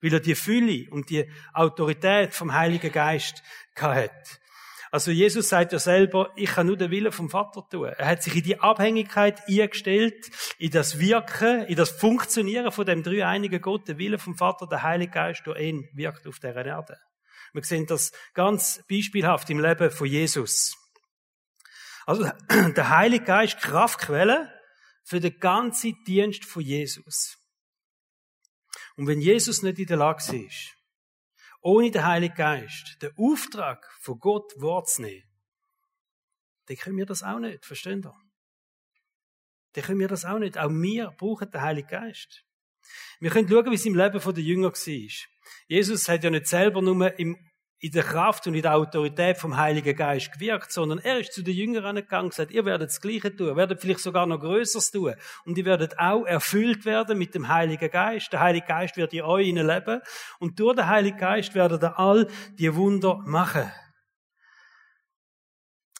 Weil 0.00 0.14
er 0.14 0.20
die 0.20 0.34
Fülle 0.34 0.90
und 0.90 1.10
die 1.10 1.30
Autorität 1.52 2.32
vom 2.32 2.54
Heiligen 2.54 2.90
Geist 2.90 3.42
hat. 3.76 4.40
Also 4.90 5.12
Jesus 5.12 5.48
sagt 5.48 5.72
ja 5.72 5.78
selber, 5.78 6.32
ich 6.34 6.50
kann 6.50 6.66
nur 6.66 6.76
den 6.76 6.90
Willen 6.90 7.12
vom 7.12 7.30
Vater 7.30 7.62
tun. 7.70 7.92
Er 7.96 8.06
hat 8.06 8.22
sich 8.24 8.34
in 8.34 8.42
die 8.42 8.58
Abhängigkeit 8.58 9.40
eingestellt, 9.48 10.30
in 10.58 10.70
das 10.72 10.98
Wirken, 10.98 11.64
in 11.66 11.76
das 11.76 11.90
Funktionieren 11.90 12.72
von 12.72 12.84
dem 12.84 13.04
dreieinigen 13.04 13.60
Gott, 13.60 13.86
der 13.86 13.98
Wille 13.98 14.18
vom 14.18 14.36
Vater, 14.36 14.66
der 14.66 14.82
Heilige 14.82 15.12
Geist, 15.12 15.42
der 15.46 15.56
ihn 15.56 15.88
wirkt 15.94 16.26
auf 16.26 16.40
der 16.40 16.56
Erde. 16.56 16.98
Wir 17.52 17.62
sehen 17.62 17.86
das 17.86 18.12
ganz 18.34 18.82
beispielhaft 18.88 19.48
im 19.50 19.60
Leben 19.60 19.90
von 19.90 20.06
Jesus. 20.06 20.74
Also 22.06 22.28
der 22.76 22.88
Heilige 22.88 23.24
Geist 23.24 23.58
Kraftquelle 23.58 24.52
für 25.04 25.20
den 25.20 25.38
ganzen 25.38 25.96
Dienst 26.04 26.44
von 26.44 26.62
Jesus. 26.62 27.36
Und 28.96 29.06
wenn 29.06 29.20
Jesus 29.20 29.62
nicht 29.62 29.78
in 29.78 29.86
der 29.86 29.96
Lage 29.96 30.36
ist, 30.36 30.74
ohne 31.60 31.90
den 31.90 32.04
Heiligen 32.04 32.34
Geist 32.34 32.98
den 33.02 33.12
Auftrag 33.16 33.90
von 34.00 34.18
Gott 34.18 34.52
wahrzunehmen, 34.56 35.28
dann 36.66 36.76
können 36.76 36.96
wir 36.96 37.06
das 37.06 37.22
auch 37.22 37.38
nicht, 37.38 37.64
verstehen 37.64 38.04
ihr? 38.04 38.14
Dann 39.72 39.84
können 39.84 40.00
wir 40.00 40.08
das 40.08 40.24
auch 40.24 40.38
nicht. 40.38 40.58
Auch 40.58 40.70
wir 40.70 41.10
brauchen 41.16 41.50
den 41.50 41.60
Heiligen 41.60 41.88
Geist. 41.88 42.44
Wir 43.20 43.30
können 43.30 43.48
schauen, 43.48 43.70
wie 43.70 43.74
es 43.74 43.86
im 43.86 43.94
Leben 43.94 44.20
der 44.20 44.42
Jünger 44.42 44.72
war. 44.72 45.28
Jesus 45.68 46.08
hat 46.08 46.24
ja 46.24 46.30
nicht 46.30 46.46
selber 46.46 46.82
nur 46.82 47.18
im, 47.18 47.36
in 47.82 47.92
der 47.92 48.02
Kraft 48.02 48.46
und 48.46 48.54
in 48.54 48.60
der 48.60 48.74
Autorität 48.74 49.38
vom 49.38 49.56
Heiligen 49.56 49.96
Geist 49.96 50.32
gewirkt, 50.32 50.70
sondern 50.70 50.98
er 50.98 51.18
ist 51.18 51.32
zu 51.32 51.42
den 51.42 51.54
Jüngern 51.54 51.96
gegangen 51.96 52.24
und 52.24 52.30
gesagt, 52.30 52.50
ihr 52.50 52.66
werdet 52.66 52.90
das 52.90 53.00
Gleiche 53.00 53.34
tun, 53.34 53.56
werdet 53.56 53.80
vielleicht 53.80 54.00
sogar 54.00 54.26
noch 54.26 54.38
Größeres 54.38 54.90
tun. 54.90 55.14
Und 55.46 55.56
ihr 55.56 55.64
werdet 55.64 55.98
auch 55.98 56.26
erfüllt 56.26 56.84
werden 56.84 57.16
mit 57.16 57.34
dem 57.34 57.48
Heiligen 57.48 57.90
Geist. 57.90 58.32
Der 58.34 58.40
Heilige 58.40 58.66
Geist 58.66 58.98
wird 58.98 59.14
in 59.14 59.22
euch 59.22 59.46
leben. 59.46 60.02
Und 60.38 60.60
durch 60.60 60.76
den 60.76 60.88
Heiligen 60.88 61.16
Geist 61.16 61.54
werdet 61.54 61.82
ihr 61.82 61.98
all 61.98 62.28
die 62.58 62.74
Wunder 62.74 63.22
machen. 63.24 63.72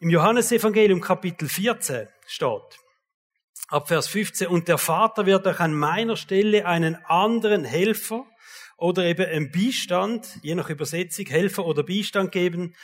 Im 0.01 0.11
Johannesevangelium 0.11 1.01
Kapitel 1.01 1.49
14 1.49 2.09
steht, 2.27 2.79
ab 3.69 3.89
Vers 3.89 4.09
15, 4.09 4.49
und 4.49 4.69
der 4.69 4.79
Vater 4.79 5.25
wird 5.25 5.47
euch 5.47 5.61
an 5.61 5.73
meiner 5.73 6.17
Stelle 6.17 6.67
einen 6.67 6.97
anderen 7.07 7.65
Helfer 7.65 8.27
oder 8.81 9.05
eben 9.05 9.27
einen 9.27 9.51
Beistand, 9.51 10.39
je 10.43 10.55
nach 10.55 10.71
Übersetzung, 10.71 11.27
Helfer 11.27 11.67
oder 11.67 11.83
Beistand 11.83 12.33
geben, 12.33 12.75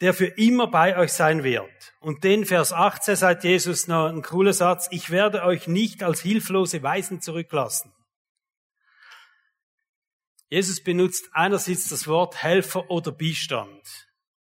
der 0.00 0.14
für 0.14 0.26
immer 0.26 0.66
bei 0.66 0.96
euch 0.96 1.12
sein 1.12 1.44
wird. 1.44 1.94
Und 2.00 2.24
den 2.24 2.44
Vers 2.44 2.72
18 2.72 3.16
sagt 3.16 3.44
Jesus 3.44 3.86
noch 3.86 4.08
ein 4.08 4.22
cooler 4.22 4.52
Satz, 4.52 4.88
ich 4.90 5.10
werde 5.10 5.44
euch 5.44 5.68
nicht 5.68 6.02
als 6.02 6.20
hilflose 6.20 6.82
Weisen 6.82 7.20
zurücklassen. 7.20 7.92
Jesus 10.48 10.82
benutzt 10.82 11.28
einerseits 11.32 11.88
das 11.88 12.06
Wort 12.06 12.42
Helfer 12.42 12.90
oder 12.90 13.12
Beistand. 13.12 14.03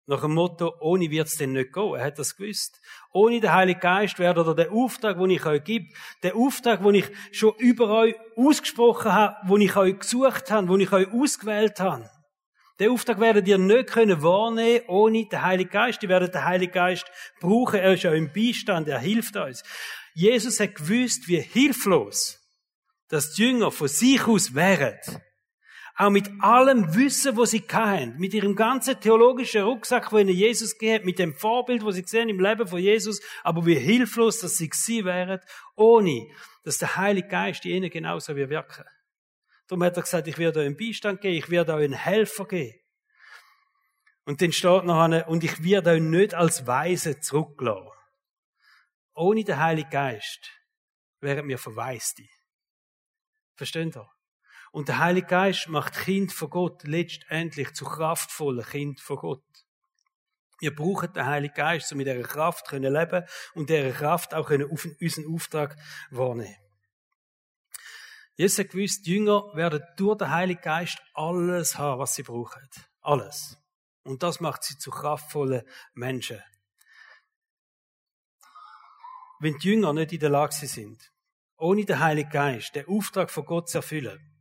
Nach 0.07 0.21
dem 0.21 0.35
Motto, 0.35 0.75
ohne 0.81 1.11
wird's 1.11 1.37
denn 1.37 1.53
nicht 1.53 1.73
gehen. 1.73 1.95
Er 1.95 2.05
hat 2.05 2.19
das 2.19 2.37
gewusst. 2.37 2.81
Ohne 3.11 3.41
den 3.41 3.53
Heiligen 3.53 3.81
Geist 3.81 4.19
wäre 4.19 4.39
oder 4.41 4.55
der 4.55 4.71
Auftrag, 4.71 5.19
den 5.19 5.31
ich 5.31 5.47
euch 5.47 5.65
gebe, 5.65 5.87
der 6.23 6.37
Auftrag, 6.37 6.83
den 6.83 6.97
ich 6.97 7.11
schon 7.33 7.55
über 7.57 7.89
euch 7.89 8.15
ausgesprochen 8.37 9.13
habe, 9.13 9.37
den 9.49 9.63
ich 9.63 9.77
euch 9.77 9.99
gesucht 9.99 10.51
habe, 10.51 10.67
den 10.67 10.81
ich 10.81 10.93
euch 10.93 11.11
ausgewählt 11.11 11.81
habe. 11.81 12.11
Der 12.81 12.91
Auftrag 12.91 13.21
werdet 13.21 13.47
ihr 13.49 13.57
nicht 13.57 13.91
können 13.91 14.23
wahrnehmen 14.23 14.85
ohne 14.89 15.27
den 15.27 15.43
Heiligen 15.43 15.71
Geist. 15.71 16.03
Ihr 16.03 16.09
werdet 16.09 16.35
den 16.35 16.45
Heiligen 16.45 16.73
Geist 16.73 17.07
brauchen. 17.41 17.79
Er 17.79 17.95
ist 17.95 18.03
ja 18.03 18.13
im 18.13 18.33
Beistand. 18.33 18.89
Er 18.89 18.99
hilft 18.99 19.37
uns. 19.37 19.63
Jesus 20.15 20.61
hat 20.61 20.75
gewusst, 20.75 21.29
wie 21.29 21.41
hilflos 21.41 22.41
die 23.11 23.43
Jünger 23.43 23.71
von 23.71 23.89
sich 23.89 24.27
aus 24.27 24.55
wären. 24.55 24.99
Auch 25.97 26.11
mit 26.11 26.29
allem 26.41 26.97
Wissen, 26.97 27.37
wo 27.37 27.45
sie 27.45 27.65
hatten, 27.71 28.17
mit 28.19 28.35
ihrem 28.35 28.57
ganzen 28.57 28.99
theologischen 28.99 29.63
Rucksack, 29.63 30.13
wo 30.13 30.19
ihnen 30.19 30.35
Jesus 30.35 30.77
gegeben 30.77 31.05
mit 31.05 31.21
dem 31.21 31.35
Vorbild, 31.35 31.85
wo 31.85 31.93
sie 31.93 32.03
sehen 32.05 32.29
im 32.29 32.41
Leben 32.41 32.67
von 32.67 32.81
Jesus, 32.81 33.21
aber 33.45 33.65
wie 33.65 33.77
hilflos, 33.77 34.41
dass 34.41 34.57
sie 34.57 34.69
gewesen 34.69 35.05
wären, 35.05 35.41
ohne, 35.77 36.27
dass 36.65 36.79
der 36.79 36.97
Heilige 36.97 37.29
Geist 37.29 37.65
ihnen 37.65 37.91
genauso 37.91 38.35
wie 38.35 38.49
wirken. 38.49 38.85
Darum 39.69 39.85
hat 39.85 39.97
er 39.97 40.03
gesagt, 40.03 40.27
ich 40.27 40.37
werde 40.37 40.61
euch 40.61 40.67
einen 40.67 40.77
Beistand 40.77 41.21
geben, 41.21 41.37
ich 41.37 41.49
werde 41.49 41.75
euch 41.75 41.85
einen 41.85 41.95
Helfer 41.95 42.47
geben. 42.47 42.79
Und 44.25 44.43
dann 44.43 44.53
steht 44.53 44.85
noch 44.85 45.27
und 45.29 45.45
ich 45.45 45.63
werde 45.63 45.91
euch 45.91 46.01
nicht 46.01 46.35
als 46.35 46.67
Weise 46.67 47.21
zurücklassen. 47.21 47.91
Ohne 49.15 49.45
den 49.45 49.59
Heiligen 49.59 49.91
Geist 49.91 50.51
wären 51.21 51.47
wir 51.47 51.59
Verwaiste. 51.59 52.25
Versteht 53.55 53.95
ihr? 53.95 54.14
Und 54.75 54.89
der 54.89 54.99
Heilige 54.99 55.29
Geist 55.29 55.69
macht 55.69 55.95
Kind 55.95 56.33
von 56.33 56.51
Gott 56.51 56.83
letztendlich 56.83 57.75
zu 57.75 57.85
kraftvollen 57.85 58.65
Kind 58.65 59.01
von 59.01 59.19
Gott. 59.19 59.45
Wir 60.59 60.75
brauchen 60.75 61.13
den 61.13 61.27
Heiligen 61.27 61.55
Geist, 61.55 61.93
um 61.93 61.99
mit 61.99 62.09
dieser 62.09 62.25
Kraft 62.25 62.67
zu 62.67 62.79
leben 62.79 63.25
und 63.55 63.71
dieser 63.71 63.93
Kraft 63.93 64.35
auch 64.35 64.51
unseren 64.51 65.33
Auftrag 65.33 65.77
wahrnehmen. 66.11 66.57
Jesus 68.35 68.59
hat 68.59 68.71
gewusst, 68.71 69.07
die 69.07 69.13
Jünger 69.13 69.45
werden 69.55 69.81
durch 69.97 70.19
den 70.19 70.31
Heiligen 70.31 70.61
Geist 70.61 71.01
alles 71.13 71.79
haben, 71.79 72.01
was 72.01 72.17
sie 72.17 72.25
brauchen. 72.25 72.69
Alles. 73.01 73.57
Und 74.03 74.25
das 74.25 74.41
macht 74.41 74.65
sie 74.65 74.77
zu 74.77 74.91
kraftvollen 74.91 75.63
Menschen. 75.93 76.43
Wenn 79.39 79.57
die 79.59 79.69
Jünger 79.69 79.93
nicht 79.93 80.15
in 80.15 80.19
der 80.19 80.31
Lage 80.31 80.67
sind, 80.67 81.13
ohne 81.59 81.85
den 81.85 82.01
Heiligen 82.01 82.31
Geist 82.31 82.75
den 82.75 82.89
Auftrag 82.89 83.31
von 83.31 83.45
Gott 83.45 83.69
zu 83.69 83.79
erfüllen, 83.79 84.34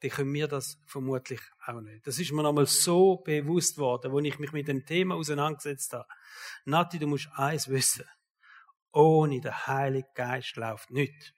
dann 0.00 0.10
können 0.10 0.32
wir 0.32 0.48
das 0.48 0.78
vermutlich 0.86 1.40
auch 1.66 1.80
nicht. 1.80 2.06
Das 2.06 2.18
ist 2.18 2.32
mir 2.32 2.42
nochmal 2.42 2.66
so 2.66 3.16
bewusst 3.16 3.76
worden, 3.76 4.14
als 4.14 4.24
ich 4.24 4.38
mich 4.38 4.52
mit 4.52 4.68
dem 4.68 4.84
Thema 4.86 5.14
auseinandergesetzt 5.14 5.92
habe. 5.92 6.06
Nati, 6.64 6.98
du 6.98 7.06
musst 7.06 7.28
eins 7.34 7.68
wissen. 7.68 8.06
Ohne 8.92 9.40
den 9.40 9.66
Heiligen 9.66 10.08
Geist 10.14 10.56
läuft 10.56 10.90
nichts. 10.90 11.32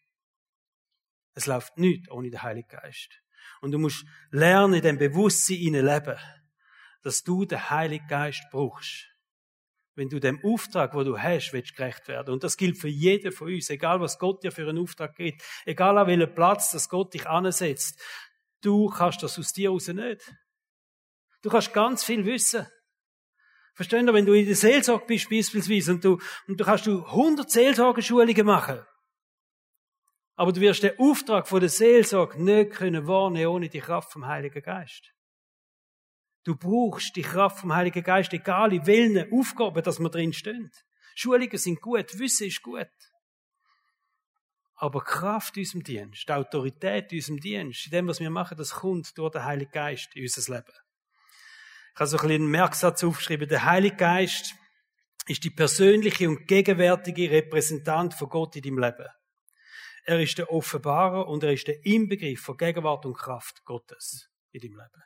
Es 1.35 1.47
läuft 1.47 1.76
nichts 1.76 2.11
ohne 2.11 2.31
den 2.31 2.42
Heiligen 2.42 2.69
Geist. 2.69 3.21
Und 3.61 3.73
du 3.73 3.78
musst 3.78 4.04
lernen, 4.31 4.75
in 4.75 4.83
dem 4.83 4.99
Bewusstsein 4.99 5.75
leben, 5.75 6.19
dass 7.02 7.23
du 7.23 7.45
den 7.45 7.69
Heiligen 7.69 8.07
Geist 8.07 8.45
brauchst. 8.50 9.09
Wenn 9.95 10.09
du 10.09 10.21
dem 10.21 10.42
Auftrag, 10.42 10.95
wo 10.95 11.02
du 11.02 11.19
hast, 11.19 11.52
willst 11.52 11.76
gerecht 11.76 12.09
werden. 12.09 12.33
Und 12.33 12.45
das 12.45 12.57
gilt 12.57 12.78
für 12.78 12.88
jeden 12.88 13.33
von 13.33 13.49
uns, 13.49 13.69
egal 13.69 14.00
was 14.00 14.19
Gott 14.19 14.42
dir 14.42 14.52
für 14.52 14.66
einen 14.66 14.78
Auftrag 14.78 15.14
gibt, 15.16 15.42
egal 15.66 15.99
an 15.99 16.07
welchem 16.07 16.35
Platz, 16.35 16.71
dass 16.71 16.88
Gott 16.88 17.12
dich 17.12 17.26
ansetzt. 17.26 18.00
Du 18.62 18.88
kannst 18.88 19.23
das 19.23 19.38
aus 19.38 19.52
dir 19.52 19.71
raus 19.71 19.88
nicht. 19.88 20.35
Du 21.42 21.50
kannst 21.50 21.73
ganz 21.73 22.04
viel 22.04 22.25
wissen. 22.25 22.66
Verstehen 23.75 24.07
Sie, 24.07 24.14
wenn 24.14 24.26
du 24.26 24.35
in 24.35 24.47
der 24.47 24.54
Seelsorge 24.54 25.07
bist, 25.07 25.28
beispielsweise, 25.28 25.92
und 25.92 26.04
du, 26.04 26.21
und 26.47 26.61
du 26.61 26.64
kannst 26.64 26.87
du 26.87 27.04
100 27.04 27.50
Seelsorgeschulungen 27.50 28.47
machen. 28.47 28.85
Aber 30.37 30.52
du 30.52 30.61
wirst 30.61 30.83
den 30.83 30.99
Auftrag 30.99 31.49
von 31.49 31.61
der 31.61 31.69
Seelsorge 31.69 32.42
nicht 32.42 32.73
können 32.73 33.07
wahrnehmen 33.07 33.49
ohne 33.49 33.69
die 33.69 33.81
Kraft 33.81 34.12
vom 34.12 34.26
Heiligen 34.26 34.62
Geist. 34.62 35.12
Du 36.45 36.57
brauchst 36.57 37.16
die 37.16 37.23
Kraft 37.23 37.61
vom 37.61 37.75
Heiligen 37.75 38.02
Geist, 38.02 38.33
egal 38.33 38.73
in 38.73 38.87
welchen 38.87 39.33
Aufgaben, 39.33 39.83
dass 39.83 40.00
wir 40.00 40.11
drin 40.11 40.33
stehen. 40.33 40.71
Schulungen 41.14 41.59
sind 41.59 41.81
gut, 41.81 42.19
Wissen 42.19 42.49
ist 42.49 42.62
gut. 42.62 42.88
Aber 44.83 45.05
Kraft 45.05 45.57
in 45.57 45.61
unserem 45.61 45.85
Dienst, 45.85 46.29
die 46.29 46.33
Autorität 46.33 47.12
in 47.12 47.19
unserem 47.19 47.39
Dienst, 47.39 47.87
in 47.87 47.93
dem, 47.93 48.09
was 48.09 48.19
wir 48.19 48.31
machen, 48.31 48.59
das 48.59 48.73
kommt 48.73 49.17
durch 49.17 49.31
den 49.31 49.45
Heiligen 49.45 49.71
Geist 49.71 50.17
in 50.17 50.23
unser 50.23 50.57
Leben. 50.57 50.73
Ich 51.95 52.01
habe 52.01 52.09
so 52.09 52.19
ein 52.19 52.33
einen 52.33 52.51
Merksatz 52.51 53.05
aufgeschrieben. 53.05 53.49
Der 53.49 53.65
Heilige 53.65 53.95
Geist 53.95 54.57
ist 55.29 55.45
die 55.45 55.51
persönliche 55.51 56.29
und 56.29 56.49
gegenwärtige 56.49 57.31
Repräsentant 57.31 58.15
von 58.15 58.29
Gott 58.29 58.57
in 58.57 58.62
deinem 58.62 58.79
Leben. 58.81 59.07
Er 60.03 60.21
ist 60.21 60.39
der 60.39 60.51
Offenbarer 60.51 61.29
und 61.29 61.45
er 61.45 61.53
ist 61.53 61.69
der 61.69 61.87
Inbegriff 61.87 62.41
von 62.41 62.57
Gegenwart 62.57 63.07
und 63.07 63.15
Kraft 63.15 63.65
Gottes 63.65 64.31
in 64.51 64.62
deinem 64.62 64.79
Leben. 64.79 65.03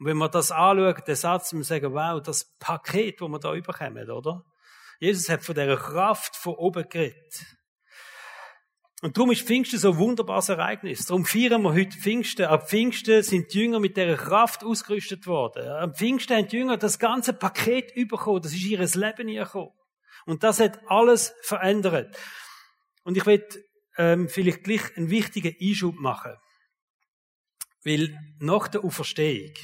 Und 0.00 0.06
wenn 0.06 0.16
wir 0.16 0.28
das 0.28 0.50
anschauen, 0.50 1.00
den 1.06 1.14
Satz, 1.14 1.52
wir 1.52 1.62
sagen, 1.62 1.92
wow, 1.92 2.20
das 2.20 2.56
Paket, 2.58 3.20
das 3.20 3.28
wir 3.28 3.38
da 3.38 3.54
überkommen, 3.54 4.10
oder? 4.10 4.42
Jesus 4.98 5.28
hat 5.28 5.44
von 5.44 5.54
dieser 5.54 5.76
Kraft 5.76 6.34
von 6.34 6.54
oben 6.54 6.88
geredet. 6.88 7.56
Und 9.02 9.16
darum 9.16 9.30
ist 9.30 9.42
Pfingsten 9.42 9.78
so 9.78 9.92
ein 9.92 9.98
wunderbares 9.98 10.48
Ereignis. 10.48 11.04
Darum 11.04 11.26
feiern 11.26 11.62
wir 11.62 11.74
heute 11.74 11.96
Pfingsten. 11.98 12.46
Ab 12.46 12.70
Pfingsten 12.70 13.22
sind 13.22 13.52
die 13.52 13.60
Jünger 13.60 13.78
mit 13.78 13.96
dieser 13.96 14.16
Kraft 14.16 14.64
ausgerüstet 14.64 15.26
worden. 15.26 15.68
Ab 15.68 15.98
Pfingsten 15.98 16.36
haben 16.36 16.48
die 16.48 16.56
Jünger 16.56 16.78
das 16.78 16.98
ganze 16.98 17.34
Paket 17.34 17.94
bekommen. 18.08 18.40
Das 18.40 18.52
ist 18.52 18.64
ihres 18.64 18.94
Leben 18.94 19.26
gekommen. 19.28 19.72
Und 20.24 20.42
das 20.42 20.60
hat 20.60 20.80
alles 20.86 21.34
verändert. 21.42 22.16
Und 23.04 23.16
ich 23.18 23.26
will 23.26 23.46
ähm, 23.98 24.28
vielleicht 24.28 24.64
gleich 24.64 24.96
einen 24.96 25.10
wichtigen 25.10 25.54
Einschub 25.60 25.96
machen. 25.96 26.32
Weil 27.84 28.18
nach 28.40 28.66
der 28.68 28.82
Auferstehung, 28.82 29.54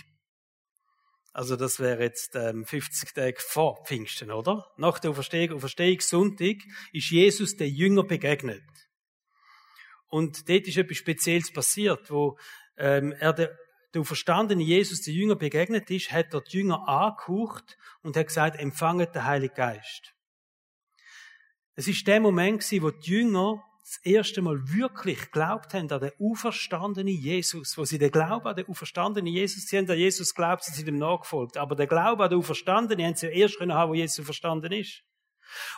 also 1.32 1.56
das 1.56 1.80
wäre 1.80 2.02
jetzt 2.02 2.36
ähm, 2.36 2.66
50 2.66 3.14
Tage 3.14 3.40
vor 3.40 3.82
Pfingsten, 3.86 4.30
oder? 4.30 4.70
Nach 4.76 4.98
der 4.98 5.10
Auferstehung, 5.10 5.56
Auferstehungssonntag, 5.56 6.56
ist 6.92 7.10
Jesus 7.10 7.56
den 7.56 7.74
Jünger 7.74 8.04
begegnet. 8.04 8.62
Und 10.12 10.46
dort 10.50 10.68
ist 10.68 10.76
etwas 10.76 10.98
Spezielles 10.98 11.50
passiert, 11.50 12.10
wo 12.10 12.36
ähm, 12.76 13.12
er 13.12 13.32
der, 13.32 13.56
der 13.94 14.04
verstandene 14.04 14.62
Jesus 14.62 15.00
den 15.00 15.14
Jünger 15.14 15.36
begegnet 15.36 15.90
ist, 15.90 16.12
hat 16.12 16.34
er 16.34 16.42
die 16.42 16.58
Jünger 16.58 16.86
angehaucht 16.86 17.78
und 18.02 18.14
hat 18.14 18.26
gesagt, 18.26 18.60
empfanget 18.60 19.14
den 19.14 19.24
Heiligen 19.24 19.54
Geist. 19.54 20.12
Es 21.76 21.88
ist 21.88 22.06
der 22.06 22.20
Moment 22.20 22.60
gewesen, 22.60 22.82
wo 22.82 22.90
die 22.90 23.10
Jünger 23.10 23.64
das 23.80 23.96
erste 24.04 24.42
Mal 24.42 24.60
wirklich 24.68 25.18
geglaubt 25.18 25.72
haben 25.72 25.90
an 25.90 26.00
den 26.00 26.12
auferstandenen 26.20 27.14
Jesus, 27.14 27.78
wo 27.78 27.86
sie 27.86 27.98
den 27.98 28.10
Glauben 28.10 28.46
an 28.46 28.54
den 28.54 28.66
auferstandenen 28.66 29.32
Jesus, 29.32 29.64
sie 29.64 29.78
haben 29.78 29.88
an 29.90 29.96
Jesus 29.96 30.34
geglaubt, 30.34 30.64
sie 30.64 30.74
sind 30.74 30.88
ihm 30.88 30.98
nachgefolgt, 30.98 31.56
aber 31.56 31.74
den 31.74 31.88
Glauben 31.88 32.20
an 32.20 32.28
den 32.28 32.38
auferstandenen 32.38 33.06
haben 33.06 33.16
sie 33.16 33.28
erst 33.28 33.56
können 33.56 33.72
haben, 33.72 33.92
wo 33.92 33.94
Jesus 33.94 34.26
verstanden 34.26 34.72
ist. 34.72 35.02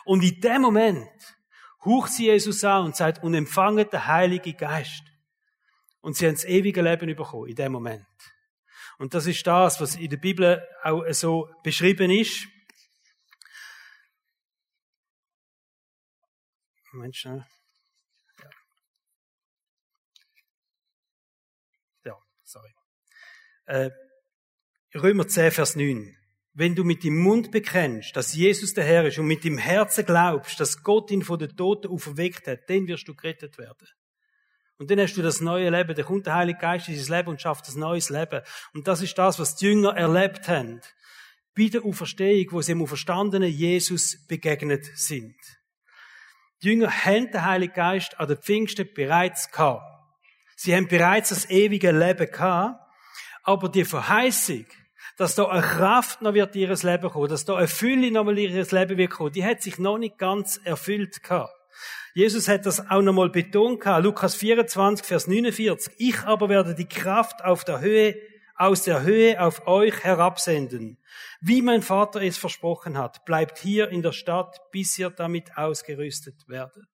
Und 0.03 0.23
in 0.23 0.41
dem 0.41 0.61
Moment 0.61 1.07
haucht 1.85 2.11
sie 2.11 2.25
Jesus 2.25 2.63
an 2.63 2.85
und 2.85 2.95
sagt, 2.95 3.23
und 3.23 3.33
empfangen 3.33 3.89
den 3.89 4.05
Heiligen 4.07 4.57
Geist. 4.57 5.03
Und 6.01 6.15
sie 6.15 6.27
haben 6.27 6.35
das 6.35 6.45
ewige 6.45 6.81
Leben 6.81 7.15
bekommen 7.15 7.47
in 7.47 7.55
dem 7.55 7.71
Moment. 7.71 8.05
Und 8.97 9.13
das 9.13 9.27
ist 9.27 9.45
das, 9.45 9.81
was 9.81 9.95
in 9.95 10.09
der 10.09 10.17
Bibel 10.17 10.67
auch 10.83 11.03
so 11.11 11.49
beschrieben 11.63 12.11
ist. 12.11 12.47
Moment 16.93 17.15
schnell. 17.15 17.45
Ja. 18.41 18.49
ja, 22.05 22.17
sorry. 22.43 22.73
Äh, 23.65 23.89
Römer 24.93 25.27
10, 25.27 25.51
Vers 25.51 25.75
9. 25.75 26.15
Wenn 26.57 26.73
du 26.73 26.85
mit 26.85 27.03
dem 27.03 27.17
Mund 27.17 27.51
bekennst, 27.51 28.15
dass 28.15 28.33
Jesus 28.33 28.73
der 28.73 28.85
Herr 28.85 29.05
ist 29.05 29.19
und 29.19 29.27
mit 29.27 29.43
dem 29.43 29.57
Herzen 29.57 30.05
glaubst, 30.05 30.57
dass 30.61 30.83
Gott 30.83 31.11
ihn 31.11 31.21
von 31.21 31.37
den 31.37 31.55
Toten 31.55 31.89
auferweckt 31.89 32.47
hat, 32.47 32.69
dann 32.69 32.87
wirst 32.87 33.09
du 33.09 33.13
gerettet 33.13 33.57
werden. 33.57 33.87
Und 34.77 34.89
dann 34.89 34.99
hast 34.99 35.15
du 35.15 35.21
das 35.21 35.41
neue 35.41 35.69
Leben. 35.69 35.95
Dann 35.95 36.05
kommt 36.05 36.25
der 36.25 36.35
Heilige 36.35 36.59
Geist 36.59 36.87
in 36.87 36.95
dein 36.95 37.17
Leben 37.17 37.29
und 37.29 37.41
schafft 37.41 37.67
ein 37.67 37.79
neues 37.79 38.09
Leben. 38.09 38.41
Und 38.73 38.87
das 38.87 39.01
ist 39.01 39.17
das, 39.17 39.37
was 39.37 39.57
die 39.57 39.65
Jünger 39.65 39.97
erlebt 39.97 40.47
haben. 40.47 40.79
Bei 41.57 41.67
der 41.67 41.83
Auferstehung, 41.83 42.47
wo 42.51 42.61
sie 42.61 42.71
dem 42.71 42.81
auferstandenen 42.81 43.49
Jesus 43.49 44.25
begegnet 44.25 44.85
sind. 44.97 45.35
Die 46.61 46.69
Jünger 46.69 46.89
haben 46.89 47.31
den 47.31 47.43
Heiligen 47.43 47.73
Geist 47.73 48.17
an 48.17 48.29
den 48.29 48.37
Pfingsten 48.37 48.87
bereits 48.93 49.51
gehabt. 49.51 49.83
Sie 50.55 50.73
haben 50.73 50.87
bereits 50.87 51.29
das 51.29 51.49
ewige 51.49 51.91
Leben 51.91 52.31
gehabt. 52.31 52.79
Aber 53.43 53.69
die 53.69 53.83
Verheißung, 53.85 54.65
dass 55.17 55.35
da 55.35 55.45
eine 55.45 55.61
Kraft 55.61 56.21
noch 56.21 56.33
wird 56.33 56.55
in 56.55 56.61
ihr 56.63 56.75
Leben 56.75 57.09
kommen, 57.09 57.29
dass 57.29 57.45
da 57.45 57.55
eine 57.55 57.67
Fülle 57.67 58.11
noch 58.11 58.25
mal 58.25 58.37
in 58.37 58.55
ihr 58.55 58.67
Leben 58.69 58.97
wird 58.97 59.11
kommen, 59.11 59.31
die 59.31 59.45
hat 59.45 59.61
sich 59.61 59.79
noch 59.79 59.97
nicht 59.97 60.17
ganz 60.17 60.59
erfüllt 60.63 61.23
gehabt. 61.23 61.53
Jesus 62.13 62.47
hat 62.47 62.65
das 62.65 62.89
auch 62.89 63.01
nochmal 63.01 63.29
betont 63.29 63.81
gehabt. 63.81 64.03
Lukas 64.03 64.35
24, 64.35 65.05
Vers 65.05 65.27
49. 65.27 65.93
Ich 65.97 66.19
aber 66.21 66.47
werde 66.47 66.73
die 66.73 66.87
Kraft 66.87 67.43
auf 67.43 67.65
der 67.65 67.81
Höhe, 67.81 68.15
aus 68.55 68.83
der 68.83 69.03
Höhe 69.03 69.41
auf 69.41 69.67
euch 69.67 70.03
herabsenden. 70.03 70.97
Wie 71.41 71.61
mein 71.61 71.81
Vater 71.81 72.21
es 72.21 72.37
versprochen 72.37 72.97
hat, 72.97 73.25
bleibt 73.25 73.57
hier 73.57 73.89
in 73.89 74.01
der 74.01 74.13
Stadt, 74.13 74.61
bis 74.71 74.97
ihr 74.97 75.09
damit 75.09 75.57
ausgerüstet 75.57 76.47
werdet. 76.47 76.87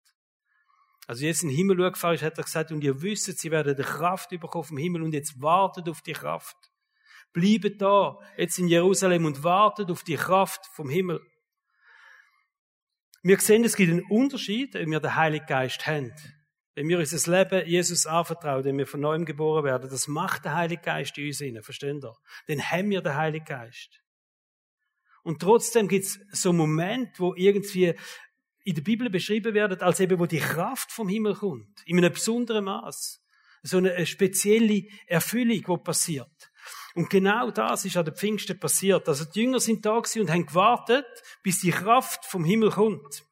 Also 1.05 1.25
jetzt 1.25 1.43
in 1.43 1.49
den 1.49 1.57
Himmel 1.57 1.91
gefahren 1.91 2.15
ist, 2.15 2.23
hat 2.23 2.37
er 2.37 2.43
gesagt, 2.43 2.71
und 2.71 2.83
ihr 2.83 3.01
wisst, 3.01 3.25
sie 3.37 3.51
werden 3.51 3.75
die 3.75 3.83
Kraft 3.83 4.29
bekommen 4.29 4.63
vom 4.63 4.77
Himmel 4.77 5.03
und 5.03 5.13
jetzt 5.13 5.39
wartet 5.39 5.87
auf 5.87 6.01
die 6.01 6.13
Kraft. 6.13 6.70
Bleibt 7.33 7.81
da, 7.81 8.17
jetzt 8.37 8.59
in 8.59 8.67
Jerusalem 8.67 9.25
und 9.25 9.43
wartet 9.43 9.89
auf 9.89 10.03
die 10.03 10.15
Kraft 10.15 10.65
vom 10.73 10.89
Himmel. 10.89 11.21
Wir 13.23 13.39
sehen, 13.39 13.63
es 13.63 13.75
gibt 13.75 13.91
einen 13.91 14.05
Unterschied, 14.09 14.73
wenn 14.73 14.89
wir 14.89 14.99
den 14.99 15.15
Heiligen 15.15 15.45
Geist 15.45 15.85
haben. 15.85 16.11
Wenn 16.73 16.87
wir 16.87 16.97
unser 16.97 17.31
Leben 17.31 17.67
Jesus 17.67 18.05
anvertrauen, 18.05 18.63
wenn 18.63 18.77
wir 18.77 18.87
von 18.87 18.99
neuem 18.99 19.25
geboren 19.25 19.63
werden, 19.63 19.89
das 19.89 20.07
macht 20.07 20.45
der 20.45 20.55
Heilige 20.55 20.81
Geist 20.81 21.17
in 21.17 21.27
uns 21.27 21.37
hinein, 21.37 21.63
versteht 21.63 22.03
ihr? 22.03 22.13
Dann 22.47 22.71
haben 22.71 22.89
wir 22.89 23.01
den 23.01 23.15
Heiligen 23.15 23.45
Geist. 23.45 24.01
Und 25.23 25.39
trotzdem 25.39 25.87
gibt 25.87 26.05
es 26.05 26.19
so 26.31 26.49
einen 26.49 26.57
Moment, 26.57 27.19
wo 27.19 27.35
irgendwie 27.35 27.93
in 28.63 28.75
der 28.75 28.81
Bibel 28.81 29.09
beschrieben 29.09 29.53
werden, 29.53 29.79
als 29.81 29.99
eben, 29.99 30.19
wo 30.19 30.25
die 30.25 30.39
Kraft 30.39 30.91
vom 30.91 31.09
Himmel 31.09 31.35
kommt. 31.35 31.81
In 31.85 31.97
einem 31.97 32.13
besonderen 32.13 32.65
Maß. 32.65 33.21
So 33.63 33.77
eine 33.77 34.05
spezielle 34.05 34.83
Erfüllung, 35.05 35.61
die 35.77 35.83
passiert. 35.83 36.50
Und 36.95 37.09
genau 37.09 37.51
das 37.51 37.85
ist 37.85 37.97
an 37.97 38.05
der 38.05 38.13
Pfingsten 38.13 38.59
passiert. 38.59 39.07
Also 39.07 39.25
die 39.25 39.41
Jünger 39.41 39.59
sind 39.59 39.85
da 39.85 39.93
und 39.93 40.29
haben 40.29 40.45
gewartet, 40.45 41.05
bis 41.43 41.61
die 41.61 41.71
Kraft 41.71 42.25
vom 42.25 42.43
Himmel 42.43 42.71
kommt. 42.71 43.23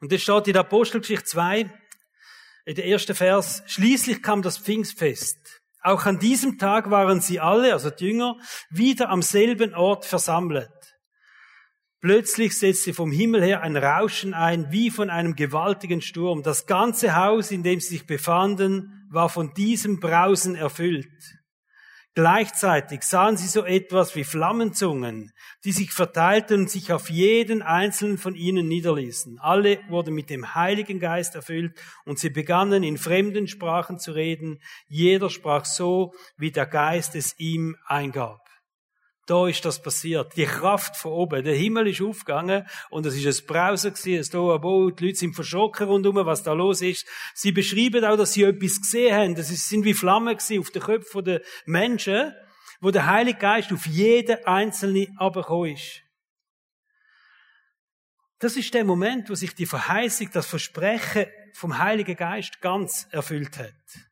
Und 0.00 0.12
das 0.12 0.22
steht 0.22 0.46
in 0.46 0.52
der 0.52 0.62
Apostelgeschichte 0.62 1.24
2, 1.24 1.70
in 2.66 2.74
der 2.74 2.86
ersten 2.86 3.14
Vers, 3.14 3.62
schließlich 3.66 4.22
kam 4.22 4.42
das 4.42 4.58
Pfingstfest. 4.58 5.38
Auch 5.80 6.04
an 6.06 6.18
diesem 6.18 6.58
Tag 6.58 6.90
waren 6.90 7.20
sie 7.20 7.40
alle, 7.40 7.72
also 7.72 7.90
die 7.90 8.08
Jünger, 8.08 8.36
wieder 8.70 9.08
am 9.08 9.22
selben 9.22 9.74
Ort 9.74 10.04
versammelt. 10.04 10.70
Plötzlich 12.00 12.56
setzte 12.56 12.94
vom 12.94 13.10
Himmel 13.10 13.42
her 13.42 13.62
ein 13.62 13.76
Rauschen 13.76 14.34
ein, 14.34 14.70
wie 14.70 14.90
von 14.90 15.10
einem 15.10 15.34
gewaltigen 15.34 16.00
Sturm. 16.00 16.42
Das 16.42 16.66
ganze 16.66 17.16
Haus, 17.16 17.50
in 17.50 17.64
dem 17.64 17.80
sie 17.80 17.88
sich 17.88 18.06
befanden, 18.06 19.06
war 19.10 19.28
von 19.28 19.52
diesem 19.54 19.98
Brausen 19.98 20.54
erfüllt. 20.54 21.37
Gleichzeitig 22.18 23.04
sahen 23.04 23.36
sie 23.36 23.46
so 23.46 23.64
etwas 23.64 24.16
wie 24.16 24.24
Flammenzungen, 24.24 25.32
die 25.62 25.70
sich 25.70 25.92
verteilten 25.92 26.62
und 26.62 26.68
sich 26.68 26.92
auf 26.92 27.10
jeden 27.10 27.62
einzelnen 27.62 28.18
von 28.18 28.34
ihnen 28.34 28.66
niederließen. 28.66 29.38
Alle 29.38 29.78
wurden 29.88 30.16
mit 30.16 30.28
dem 30.28 30.56
Heiligen 30.56 30.98
Geist 30.98 31.36
erfüllt 31.36 31.80
und 32.04 32.18
sie 32.18 32.30
begannen 32.30 32.82
in 32.82 32.98
fremden 32.98 33.46
Sprachen 33.46 34.00
zu 34.00 34.10
reden. 34.10 34.60
Jeder 34.88 35.30
sprach 35.30 35.64
so, 35.64 36.12
wie 36.36 36.50
der 36.50 36.66
Geist 36.66 37.14
es 37.14 37.38
ihm 37.38 37.76
eingab. 37.86 38.47
Da 39.28 39.46
ist 39.46 39.62
das 39.66 39.82
passiert. 39.82 40.34
Die 40.38 40.46
Kraft 40.46 40.96
von 40.96 41.12
oben. 41.12 41.44
Der 41.44 41.54
Himmel 41.54 41.88
ist 41.88 42.00
aufgegangen 42.00 42.66
und 42.88 43.04
es 43.04 43.14
ist 43.14 43.26
ein 43.26 43.46
Brausen 43.46 43.92
gewesen, 43.92 44.24
ein 44.24 44.32
Tohuwabohu. 44.32 44.90
Die 44.90 45.04
Leute 45.04 45.18
sind 45.18 45.34
verschrocken 45.34 45.86
rundum, 45.86 46.16
was 46.16 46.42
da 46.42 46.54
los 46.54 46.80
ist. 46.80 47.06
Sie 47.34 47.52
beschreiben 47.52 48.06
auch, 48.06 48.16
dass 48.16 48.32
sie 48.32 48.44
etwas 48.44 48.80
gesehen 48.80 49.14
haben. 49.14 49.34
Das 49.34 49.48
sind 49.48 49.84
wie 49.84 49.92
Flammen 49.92 50.34
gewesen 50.34 50.60
auf 50.60 50.70
den 50.70 50.80
Köpfen 50.80 51.24
der 51.24 51.42
Menschen, 51.66 52.32
wo 52.80 52.90
der 52.90 53.06
Heilige 53.06 53.38
Geist 53.38 53.70
auf 53.70 53.84
jeden 53.84 54.42
Einzelnen 54.46 55.14
abgekommen 55.18 55.74
ist. 55.74 56.00
Das 58.38 58.56
ist 58.56 58.72
der 58.72 58.86
Moment, 58.86 59.28
wo 59.28 59.34
sich 59.34 59.54
die 59.54 59.66
Verheißung, 59.66 60.30
das 60.32 60.46
Versprechen 60.46 61.26
vom 61.52 61.76
Heiligen 61.76 62.16
Geist 62.16 62.62
ganz 62.62 63.06
erfüllt 63.10 63.58
hat. 63.58 64.07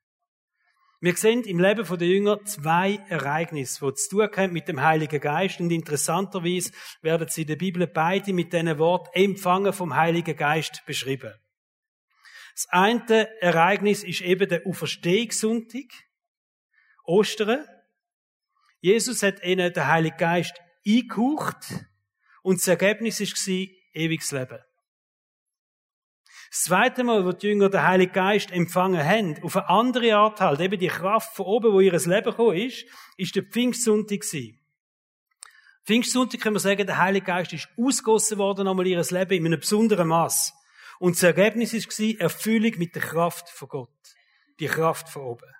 Wir 1.00 1.14
sehen 1.14 1.44
im 1.44 1.60
Leben 1.60 1.86
der 1.86 2.08
Jünger 2.08 2.42
zwei 2.44 2.98
Ereignisse, 3.08 3.86
die 3.86 3.94
zu 3.94 4.08
tun 4.08 4.30
haben 4.34 4.52
mit 4.52 4.66
dem 4.66 4.82
Heiligen 4.82 5.20
Geist. 5.20 5.60
Und 5.60 5.70
interessanterweise 5.70 6.72
werden 7.02 7.28
sie 7.28 7.42
in 7.42 7.48
der 7.48 7.56
Bibel 7.56 7.86
beide 7.86 8.32
mit 8.32 8.52
diesen 8.52 8.78
Wort 8.78 9.08
empfangen 9.12 9.74
vom 9.74 9.94
Heiligen 9.94 10.36
Geist 10.36 10.84
beschrieben. 10.86 11.34
Das 12.54 12.66
eine 12.70 13.28
Ereignis 13.42 14.02
ist 14.02 14.22
eben 14.22 14.48
der 14.48 14.66
Auferstehungssonntag, 14.66 15.92
Ostern. 17.04 17.66
Jesus 18.80 19.22
hat 19.22 19.44
ihnen 19.44 19.72
den 19.72 19.86
Heiligen 19.86 20.16
Geist 20.16 20.54
eingehaucht 20.86 21.86
und 22.42 22.58
das 22.58 22.68
Ergebnis 22.68 23.20
war 23.20 23.66
ewiges 23.92 24.32
Leben. 24.32 24.58
Das 26.50 26.62
zweite 26.62 27.04
Mal, 27.04 27.24
wo 27.24 27.32
die 27.32 27.48
Jünger 27.48 27.68
den 27.68 27.82
Heiligen 27.82 28.12
Geist 28.12 28.52
empfangen 28.52 29.04
haben, 29.04 29.42
auf 29.42 29.56
eine 29.56 29.68
andere 29.68 30.16
Art 30.16 30.40
halt, 30.40 30.60
eben 30.60 30.78
die 30.78 30.88
Kraft 30.88 31.34
von 31.34 31.46
oben, 31.46 31.72
wo 31.72 31.80
ihr 31.80 31.92
Leben 31.92 32.30
gekommen 32.30 32.56
ist, 32.56 32.84
ist 33.16 33.34
der 33.34 33.42
Pfingstsonntag 33.42 34.20
gewesen. 34.20 34.58
Pfingstsonntag 35.84 36.40
können 36.40 36.56
wir 36.56 36.60
sagen, 36.60 36.86
der 36.86 36.98
Heilige 36.98 37.26
Geist 37.26 37.52
ist 37.52 37.68
ausgossen 37.78 38.38
worden 38.38 38.66
einmal 38.66 38.86
ihr 38.86 39.02
Leben 39.02 39.34
in 39.34 39.46
einem 39.46 39.60
besonderen 39.60 40.08
Maß. 40.08 40.52
Und 40.98 41.16
das 41.16 41.22
Ergebnis 41.22 41.74
war 41.74 42.20
Erfüllung 42.20 42.78
mit 42.78 42.94
der 42.94 43.02
Kraft 43.02 43.48
von 43.50 43.68
Gott. 43.68 43.90
Die 44.58 44.66
Kraft 44.66 45.08
von 45.08 45.22
oben. 45.22 45.54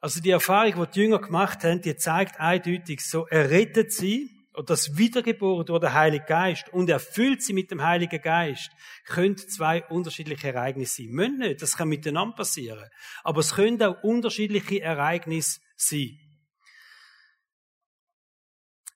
Also 0.00 0.20
die 0.20 0.30
Erfahrung, 0.30 0.74
die 0.74 0.90
die 0.92 1.00
Jünger 1.00 1.18
gemacht 1.18 1.64
haben, 1.64 1.82
die 1.82 1.96
zeigt 1.96 2.38
eindeutig, 2.38 3.00
so 3.00 3.26
errettet 3.26 3.92
sie, 3.92 4.35
und 4.56 4.70
das 4.70 4.96
Wiedergeboren 4.96 5.66
durch 5.66 5.80
den 5.80 5.92
Heiligen 5.92 6.24
Geist 6.24 6.72
und 6.72 6.88
erfüllt 6.88 7.42
sie 7.42 7.52
mit 7.52 7.70
dem 7.70 7.82
Heiligen 7.82 8.20
Geist, 8.22 8.70
können 9.04 9.36
zwei 9.36 9.84
unterschiedliche 9.84 10.48
Ereignisse 10.48 11.02
sein. 11.02 11.10
Müssen 11.10 11.38
nicht, 11.38 11.60
das 11.60 11.76
kann 11.76 11.88
miteinander 11.88 12.36
passieren. 12.36 12.88
Aber 13.22 13.40
es 13.40 13.54
können 13.54 13.82
auch 13.82 14.02
unterschiedliche 14.02 14.80
Ereignisse 14.80 15.60
sein. 15.76 16.18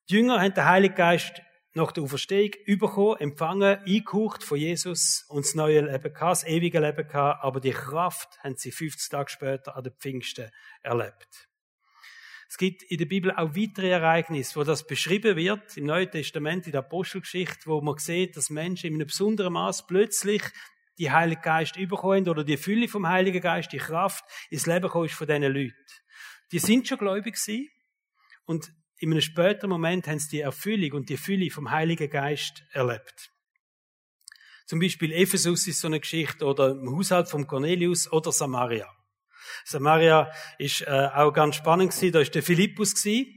Die 0.09 0.14
Jünger 0.14 0.40
haben 0.40 0.55
den 0.55 0.64
Heiligen 0.64 0.94
Geist 0.94 1.42
nach 1.75 1.92
der 1.92 2.05
Auferstehung 2.05 2.53
bekommen, 2.66 3.20
empfangen, 3.20 3.79
eingehaucht 3.87 4.42
von 4.42 4.59
Jesus 4.59 5.27
und 5.29 5.44
das 5.44 5.55
neue 5.55 5.83
Leben 5.83 6.12
gehabt, 6.12 6.42
das 6.42 6.44
ewige 6.44 6.81
Leben 6.81 7.07
gehabt, 7.07 7.44
aber 7.44 7.61
die 7.61 7.70
Kraft 7.70 8.38
haben 8.42 8.57
sie 8.57 8.73
50 8.73 9.11
Tage 9.11 9.31
später 9.31 9.77
an 9.77 9.85
den 9.85 9.92
Pfingsten 9.92 10.51
erlebt. 10.83 11.50
Es 12.51 12.59
gibt 12.59 12.83
in 12.83 12.99
der 12.99 13.07
Bibel 13.07 13.31
auch 13.31 13.55
weitere 13.55 13.91
Ereignisse, 13.91 14.57
wo 14.57 14.65
das 14.65 14.85
beschrieben 14.85 15.37
wird, 15.37 15.77
im 15.77 15.85
Neuen 15.85 16.11
Testament, 16.11 16.67
in 16.67 16.73
der 16.73 16.81
Apostelgeschichte, 16.81 17.67
wo 17.67 17.81
man 17.81 17.97
sieht, 17.99 18.37
dass 18.37 18.51
Menschen 18.51 18.89
in 18.89 18.95
einem 18.95 19.07
besonderen 19.07 19.53
Maß 19.53 19.87
plötzlich 19.87 20.43
die 20.99 21.13
Heilige 21.13 21.43
Geist 21.43 21.77
überkommen 21.77 22.29
oder 22.29 22.43
die 22.43 22.57
Fülle 22.57 22.89
vom 22.89 23.07
Heiligen 23.07 23.41
Geist, 23.41 23.73
die 23.73 23.79
Kraft 23.79 24.25
ins 24.51 24.67
Leben 24.67 24.89
kommen 24.89 25.09
von 25.09 25.29
diesen 25.29 25.45
Leuten. 25.45 25.77
Die 26.51 26.59
sind 26.59 26.89
schon 26.89 26.99
gläubig 26.99 27.37
gewesen 27.37 27.69
und 28.47 28.73
in 28.99 29.13
einem 29.13 29.21
späteren 29.21 29.71
Moment 29.71 30.09
haben 30.09 30.19
sie 30.19 30.39
die 30.39 30.41
Erfüllung 30.41 30.99
und 30.99 31.09
die 31.09 31.19
Fülle 31.19 31.51
vom 31.51 31.71
Heiligen 31.71 32.11
Geist 32.11 32.65
erlebt. 32.73 33.31
Zum 34.67 34.81
Beispiel 34.81 35.13
Ephesus 35.13 35.69
ist 35.69 35.81
so 35.81 35.87
eine 35.87 36.01
Geschichte 36.01 36.45
oder 36.45 36.73
im 36.73 36.97
Haushalt 36.97 37.29
von 37.29 37.47
Cornelius 37.47 38.11
oder 38.13 38.33
Samaria. 38.33 38.89
Samaria 39.64 40.31
ist 40.59 40.83
äh, 40.83 41.09
auch 41.14 41.33
ganz 41.33 41.57
spannend 41.57 41.90
gewesen. 41.90 42.12
Da 42.12 42.20
ist 42.20 42.35
der 42.35 42.42
Philippus 42.42 42.94
gewesen. 42.94 43.37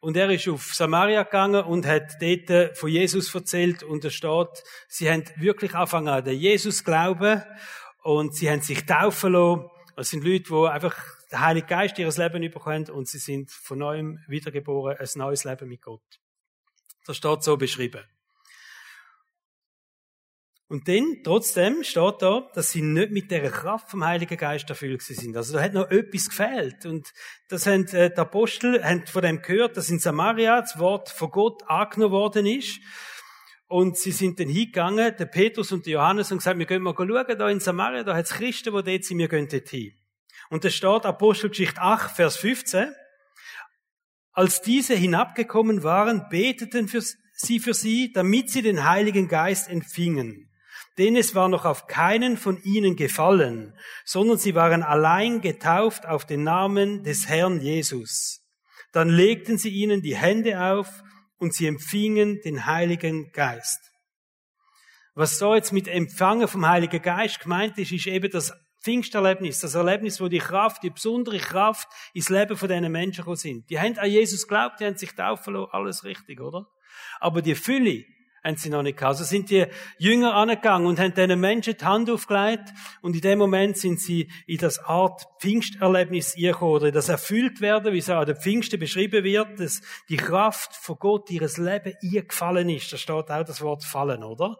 Und 0.00 0.16
er 0.16 0.28
ist 0.30 0.48
auf 0.48 0.74
Samaria 0.74 1.22
gegangen 1.22 1.62
und 1.64 1.86
hat 1.86 2.20
dort 2.20 2.50
äh, 2.50 2.74
von 2.74 2.90
Jesus 2.90 3.32
erzählt. 3.34 3.82
Und 3.82 4.04
da 4.04 4.10
steht, 4.10 4.64
sie 4.88 5.10
haben 5.10 5.24
wirklich 5.36 5.74
angefangen 5.74 6.08
an 6.08 6.24
den 6.24 6.38
Jesus 6.38 6.82
glauben 6.82 7.42
und 8.02 8.34
sie 8.34 8.50
haben 8.50 8.62
sich 8.62 8.84
taufen 8.84 9.32
lassen. 9.32 9.70
Das 9.94 10.10
sind 10.10 10.24
Leute, 10.24 10.44
die 10.44 10.68
einfach 10.68 10.96
den 11.30 11.40
Heiligen 11.40 11.66
Geist 11.66 11.98
ihres 11.98 12.18
Leben 12.18 12.40
bekommen 12.50 12.90
und 12.90 13.08
sie 13.08 13.18
sind 13.18 13.50
von 13.50 13.78
neuem 13.78 14.18
wiedergeboren, 14.26 14.96
ein 14.98 15.08
neues 15.14 15.44
Leben 15.44 15.68
mit 15.68 15.82
Gott. 15.82 16.02
Das 17.06 17.16
steht 17.16 17.42
so 17.42 17.56
beschrieben. 17.56 18.02
Und 20.72 20.88
dann, 20.88 21.18
trotzdem, 21.22 21.84
steht 21.84 22.22
da, 22.22 22.48
dass 22.54 22.70
sie 22.70 22.80
nicht 22.80 23.10
mit 23.10 23.30
der 23.30 23.50
Kraft 23.50 23.90
vom 23.90 24.06
Heiligen 24.06 24.38
Geist 24.38 24.70
erfüllt 24.70 25.02
sind. 25.02 25.36
Also 25.36 25.52
da 25.52 25.62
hat 25.62 25.74
noch 25.74 25.90
etwas 25.90 26.30
gefehlt. 26.30 26.86
Und 26.86 27.12
das 27.50 27.66
haben 27.66 27.86
äh, 27.88 28.08
die 28.08 28.16
Apostel 28.16 28.82
haben 28.82 29.06
von 29.06 29.20
dem 29.20 29.42
gehört, 29.42 29.76
dass 29.76 29.90
in 29.90 29.98
Samaria 29.98 30.62
das 30.62 30.78
Wort 30.78 31.10
von 31.10 31.30
Gott 31.30 31.62
angenommen 31.66 32.12
worden 32.12 32.46
ist. 32.46 32.80
Und 33.66 33.98
sie 33.98 34.12
sind 34.12 34.40
dann 34.40 34.48
hingegangen, 34.48 35.14
der 35.14 35.26
Petrus 35.26 35.72
und 35.72 35.84
der 35.84 35.92
Johannes, 35.92 36.32
und 36.32 36.38
gesagt, 36.38 36.58
wir 36.58 36.64
gehen 36.64 36.80
mal 36.80 36.94
schauen, 36.96 37.38
da 37.38 37.50
in 37.50 37.60
Samaria, 37.60 38.02
da 38.02 38.16
hat 38.16 38.24
es 38.24 38.32
Christen, 38.32 38.74
die 38.74 38.82
dort 38.82 39.04
sind, 39.04 39.18
wir 39.18 39.28
gehen 39.28 39.48
dort 39.48 39.68
hin. 39.68 39.92
Und 40.48 40.64
da 40.64 40.70
steht 40.70 41.04
Apostelgeschichte 41.04 41.82
8, 41.82 42.16
Vers 42.16 42.38
15. 42.38 42.94
Als 44.32 44.62
diese 44.62 44.94
hinabgekommen 44.94 45.82
waren, 45.82 46.30
beteten 46.30 46.88
für 46.88 47.02
sie 47.34 47.60
für 47.60 47.74
sie, 47.74 48.10
damit 48.10 48.48
sie 48.48 48.62
den 48.62 48.88
Heiligen 48.88 49.28
Geist 49.28 49.68
empfingen 49.68 50.48
denn 50.98 51.16
es 51.16 51.34
war 51.34 51.48
noch 51.48 51.64
auf 51.64 51.86
keinen 51.86 52.36
von 52.36 52.60
ihnen 52.62 52.96
gefallen, 52.96 53.74
sondern 54.04 54.38
sie 54.38 54.54
waren 54.54 54.82
allein 54.82 55.40
getauft 55.40 56.06
auf 56.06 56.26
den 56.26 56.44
Namen 56.44 57.02
des 57.02 57.28
Herrn 57.28 57.60
Jesus. 57.60 58.40
Dann 58.92 59.08
legten 59.08 59.58
sie 59.58 59.70
ihnen 59.70 60.02
die 60.02 60.16
Hände 60.16 60.60
auf 60.60 61.02
und 61.38 61.54
sie 61.54 61.66
empfingen 61.66 62.40
den 62.44 62.66
Heiligen 62.66 63.32
Geist. 63.32 63.80
Was 65.14 65.38
so 65.38 65.54
jetzt 65.54 65.72
mit 65.72 65.88
Empfangen 65.88 66.48
vom 66.48 66.66
Heiligen 66.66 67.02
Geist 67.02 67.40
gemeint 67.40 67.76
ist, 67.78 67.92
ist 67.92 68.06
eben 68.06 68.30
das 68.30 68.52
Pfingsterlebnis, 68.82 69.60
das 69.60 69.74
Erlebnis, 69.74 70.20
wo 70.20 70.28
die 70.28 70.38
Kraft, 70.38 70.82
die 70.82 70.90
besondere 70.90 71.38
Kraft 71.38 71.88
ins 72.14 72.28
Leben 72.28 72.56
von 72.56 72.68
diesen 72.68 72.90
Menschen 72.90 73.18
gekommen 73.18 73.36
sind. 73.36 73.70
Die 73.70 73.78
haben 73.78 73.96
an 73.98 74.10
Jesus 74.10 74.42
geglaubt, 74.42 74.80
die 74.80 74.86
haben 74.86 74.96
sich 74.96 75.14
taufen 75.14 75.54
lassen, 75.54 75.70
alles 75.72 76.04
richtig, 76.04 76.40
oder? 76.40 76.66
Aber 77.20 77.42
die 77.42 77.54
Fülle, 77.54 78.04
haben 78.42 78.56
sie 78.56 78.70
noch 78.70 78.82
nicht 78.82 78.98
gehabt. 78.98 79.12
Also 79.18 79.24
sind 79.24 79.50
die 79.50 79.66
Jünger 79.98 80.34
angegangen 80.34 80.86
und 80.86 80.98
haben 80.98 81.14
diesen 81.14 81.38
Menschen 81.38 81.76
die 81.76 81.84
Hand 81.84 82.10
aufgelegt 82.10 82.72
und 83.00 83.14
in 83.14 83.20
dem 83.20 83.38
Moment 83.38 83.78
sind 83.78 84.00
sie 84.00 84.30
in 84.46 84.58
das 84.58 84.78
Art 84.80 85.26
Pfingsterlebnis 85.40 86.34
gekommen 86.34 86.72
oder 86.72 86.88
in 86.88 86.94
das 86.94 87.08
erfüllt 87.08 87.60
werden, 87.60 87.92
wie 87.92 87.98
es 87.98 88.08
an 88.08 88.26
den 88.26 88.36
Pfingsten 88.36 88.80
beschrieben 88.80 89.24
wird, 89.24 89.60
dass 89.60 89.80
die 90.08 90.16
Kraft 90.16 90.74
von 90.74 90.96
Gott 90.98 91.30
ihres 91.30 91.56
Leben 91.56 91.94
ihr 92.00 92.24
gefallen 92.24 92.68
ist. 92.68 92.92
Da 92.92 92.96
steht 92.96 93.30
auch 93.30 93.44
das 93.44 93.60
Wort 93.60 93.84
fallen, 93.84 94.24
oder? 94.24 94.56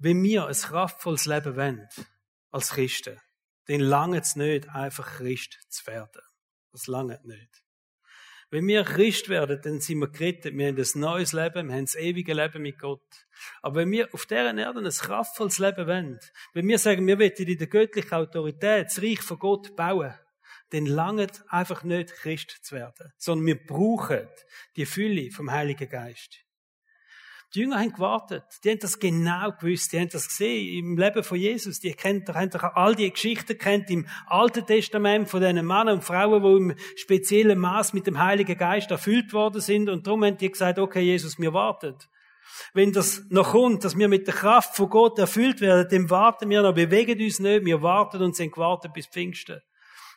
Wenn 0.00 0.22
wir 0.22 0.46
ein 0.46 0.54
kraftvolles 0.54 1.26
Leben 1.26 1.56
wollen, 1.56 1.88
als 2.50 2.70
Christen, 2.70 3.20
dann 3.66 3.80
langt 3.80 4.24
es 4.24 4.36
nicht, 4.36 4.68
einfach 4.68 5.16
Christ 5.16 5.58
zu 5.68 5.86
werden. 5.86 6.22
Das 6.72 6.86
langt 6.86 7.24
nicht. 7.24 7.62
Wenn 8.50 8.66
wir 8.66 8.82
Christ 8.82 9.28
werden, 9.28 9.60
dann 9.62 9.80
sind 9.80 9.98
wir 9.98 10.08
gerettet. 10.08 10.56
Wir 10.56 10.68
haben 10.68 10.78
ein 10.78 11.00
neues 11.00 11.34
Leben, 11.34 11.68
wir 11.68 11.74
haben 11.74 11.84
das 11.84 11.96
ewige 11.96 12.32
Leben 12.32 12.62
mit 12.62 12.78
Gott. 12.78 13.26
Aber 13.60 13.76
wenn 13.76 13.90
wir 13.90 14.12
auf 14.14 14.24
dieser 14.24 14.56
Erde 14.56 14.80
ein 14.80 14.90
kraftvolles 14.90 15.58
Leben 15.58 15.86
wollen, 15.86 16.18
wenn 16.54 16.66
wir 16.66 16.78
sagen, 16.78 17.06
wir 17.06 17.18
wollen 17.18 17.30
in 17.30 17.58
der 17.58 17.66
göttlichen 17.66 18.14
Autorität 18.14 18.86
das 18.86 19.02
Reich 19.02 19.20
von 19.20 19.38
Gott 19.38 19.76
bauen, 19.76 20.14
dann 20.70 20.86
langt 20.86 21.44
einfach 21.48 21.82
nicht 21.82 22.14
Christ 22.14 22.58
zu 22.62 22.76
werden, 22.76 23.12
sondern 23.18 23.46
wir 23.46 23.66
brauchen 23.66 24.28
die 24.76 24.86
Fülle 24.86 25.30
vom 25.30 25.50
Heiligen 25.50 25.88
Geist. 25.88 26.47
Die 27.54 27.60
Jünger 27.60 27.78
haben 27.78 27.92
gewartet. 27.92 28.44
Die 28.62 28.70
haben 28.70 28.78
das 28.78 28.98
genau 28.98 29.52
gewusst. 29.52 29.92
Die 29.92 29.98
haben 29.98 30.10
das 30.10 30.28
gesehen 30.28 30.84
im 30.84 30.98
Leben 30.98 31.22
von 31.22 31.38
Jesus. 31.38 31.80
Die 31.80 31.92
kennen, 31.92 32.24
haben 32.28 32.50
doch 32.50 32.62
all 32.62 32.94
die 32.94 33.10
Geschichten 33.10 33.56
kennt 33.56 33.88
im 33.90 34.06
Alten 34.26 34.66
Testament 34.66 35.30
von 35.30 35.40
diesen 35.40 35.66
Männern 35.66 35.94
und 35.96 36.04
Frauen, 36.04 36.42
die 36.42 36.56
im 36.56 36.78
speziellen 36.96 37.58
Maß 37.58 37.94
mit 37.94 38.06
dem 38.06 38.18
Heiligen 38.18 38.58
Geist 38.58 38.90
erfüllt 38.90 39.32
worden 39.32 39.62
sind. 39.62 39.88
Und 39.88 40.06
darum 40.06 40.24
haben 40.24 40.36
die 40.36 40.50
gesagt, 40.50 40.78
okay, 40.78 41.00
Jesus, 41.00 41.38
wir 41.38 41.54
warten. 41.54 41.96
Wenn 42.74 42.92
das 42.92 43.24
noch 43.30 43.52
kommt, 43.52 43.84
dass 43.84 43.96
wir 43.96 44.08
mit 44.08 44.26
der 44.26 44.34
Kraft 44.34 44.76
von 44.76 44.90
Gott 44.90 45.18
erfüllt 45.18 45.60
werden, 45.62 45.86
dann 45.90 46.10
warten 46.10 46.50
wir 46.50 46.62
noch, 46.62 46.74
bewegen 46.74 47.20
uns 47.20 47.38
nicht, 47.38 47.64
wir 47.64 47.80
warten 47.82 48.20
und 48.22 48.36
sind 48.36 48.52
gewartet 48.52 48.92
bis 48.92 49.06
Pfingsten. 49.06 49.60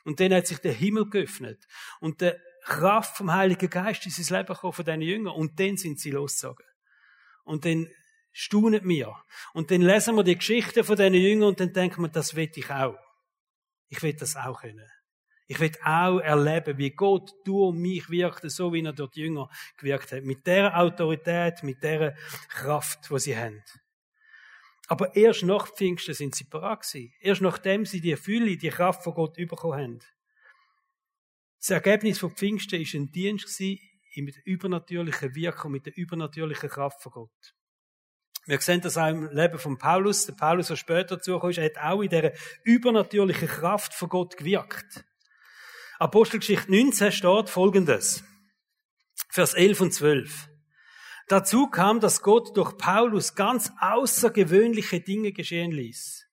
Und 0.04 0.20
dann 0.20 0.34
hat 0.34 0.48
sich 0.48 0.58
der 0.58 0.74
Himmel 0.74 1.10
geöffnet. 1.10 1.66
Und 2.00 2.20
die 2.20 2.32
Kraft 2.64 3.16
vom 3.16 3.32
Heiligen 3.32 3.70
Geist 3.70 4.06
ist 4.06 4.18
ins 4.18 4.30
Leben 4.32 4.48
gekommen 4.48 4.74
von 4.74 4.84
diesen 4.84 5.02
Jüngern. 5.02 5.34
Und 5.34 5.60
dann 5.60 5.78
sind 5.78 6.00
sie 6.00 6.12
losgezogen. 6.12 6.66
Und 7.44 7.66
dann 7.66 7.90
staunen 8.32 8.88
wir. 8.88 9.16
Und 9.54 9.72
dann 9.72 9.82
lesen 9.82 10.16
wir 10.16 10.24
die 10.24 10.38
Geschichten 10.38 10.84
von 10.84 10.96
diesen 10.96 11.14
Jüngern 11.14 11.50
und 11.50 11.60
dann 11.60 11.74
denken 11.74 12.02
wir, 12.02 12.10
das 12.10 12.36
will 12.36 12.52
ich 12.54 12.70
auch. 12.70 12.98
Ich 13.90 14.02
will 14.02 14.14
das 14.14 14.36
auch 14.36 14.62
können. 14.62 14.90
Ich 15.48 15.60
will 15.60 15.72
auch 15.84 16.20
erleben, 16.20 16.78
wie 16.78 16.92
Gott 16.92 17.30
durch 17.44 17.76
mich 17.76 18.10
wirkt, 18.10 18.50
so 18.50 18.72
wie 18.72 18.86
er 18.86 18.94
die 18.94 19.20
Jünger 19.20 19.50
gewirkt 19.78 20.14
hat. 20.14 20.24
Mit 20.24 20.48
der 20.48 20.80
Autorität, 20.80 21.62
mit 21.64 21.84
der 21.84 22.16
Kraft, 22.48 23.10
die 23.10 23.20
sie 23.20 23.38
haben. 23.38 23.62
Aber 24.88 25.14
erst 25.16 25.44
nach 25.44 25.68
Pfingsten 25.68 26.14
sind 26.14 26.36
sie 26.36 26.46
bereit 26.46 26.82
gewesen. 26.82 27.14
Erst 27.20 27.42
nachdem 27.42 27.86
sie 27.86 28.00
die 28.00 28.16
Fülle, 28.16 28.56
die 28.56 28.70
Kraft 28.70 29.04
von 29.04 29.14
Gott 29.14 29.36
bekommen 29.36 29.74
haben. 29.74 30.00
Das 31.60 31.70
Ergebnis 31.70 32.20
von 32.20 32.32
Pfingsten 32.32 32.80
war 32.80 33.00
ein 33.00 33.12
Dienst 33.12 33.62
mit 34.18 34.36
der 34.36 34.46
übernatürlichen 34.46 35.36
Wirkung, 35.36 35.72
mit 35.72 35.86
der 35.86 35.98
übernatürlichen 35.98 36.70
Kraft 36.70 37.02
von 37.02 37.12
Gott. 37.12 37.56
Wir 38.46 38.60
sehen 38.60 38.82
das 38.82 38.98
auch 38.98 39.08
im 39.08 39.30
Leben 39.32 39.60
von 39.60 39.78
Paulus. 39.78 40.26
Der 40.26 40.34
Paulus, 40.34 40.68
der 40.68 40.76
später 40.76 41.18
dazu 41.18 41.40
kam, 41.40 41.52
hat 41.52 41.78
auch 41.78 42.02
in 42.02 42.10
dieser 42.10 42.32
übernatürlichen 42.64 43.48
Kraft 43.48 43.94
von 43.94 44.10
Gott 44.10 44.36
gewirkt. 44.36 45.06
Apostelgeschichte 46.00 46.72
19 46.72 47.12
steht 47.12 47.50
folgendes. 47.50 48.24
Vers 49.30 49.54
11 49.54 49.82
und 49.82 49.94
12. 49.94 50.50
Dazu 51.28 51.68
kam, 51.68 52.00
dass 52.00 52.24
Gott 52.24 52.58
durch 52.58 52.78
Paulus 52.78 53.36
ganz 53.36 53.72
außergewöhnliche 53.80 55.00
Dinge 55.00 55.32
geschehen 55.32 55.72
ließ. 55.72 56.28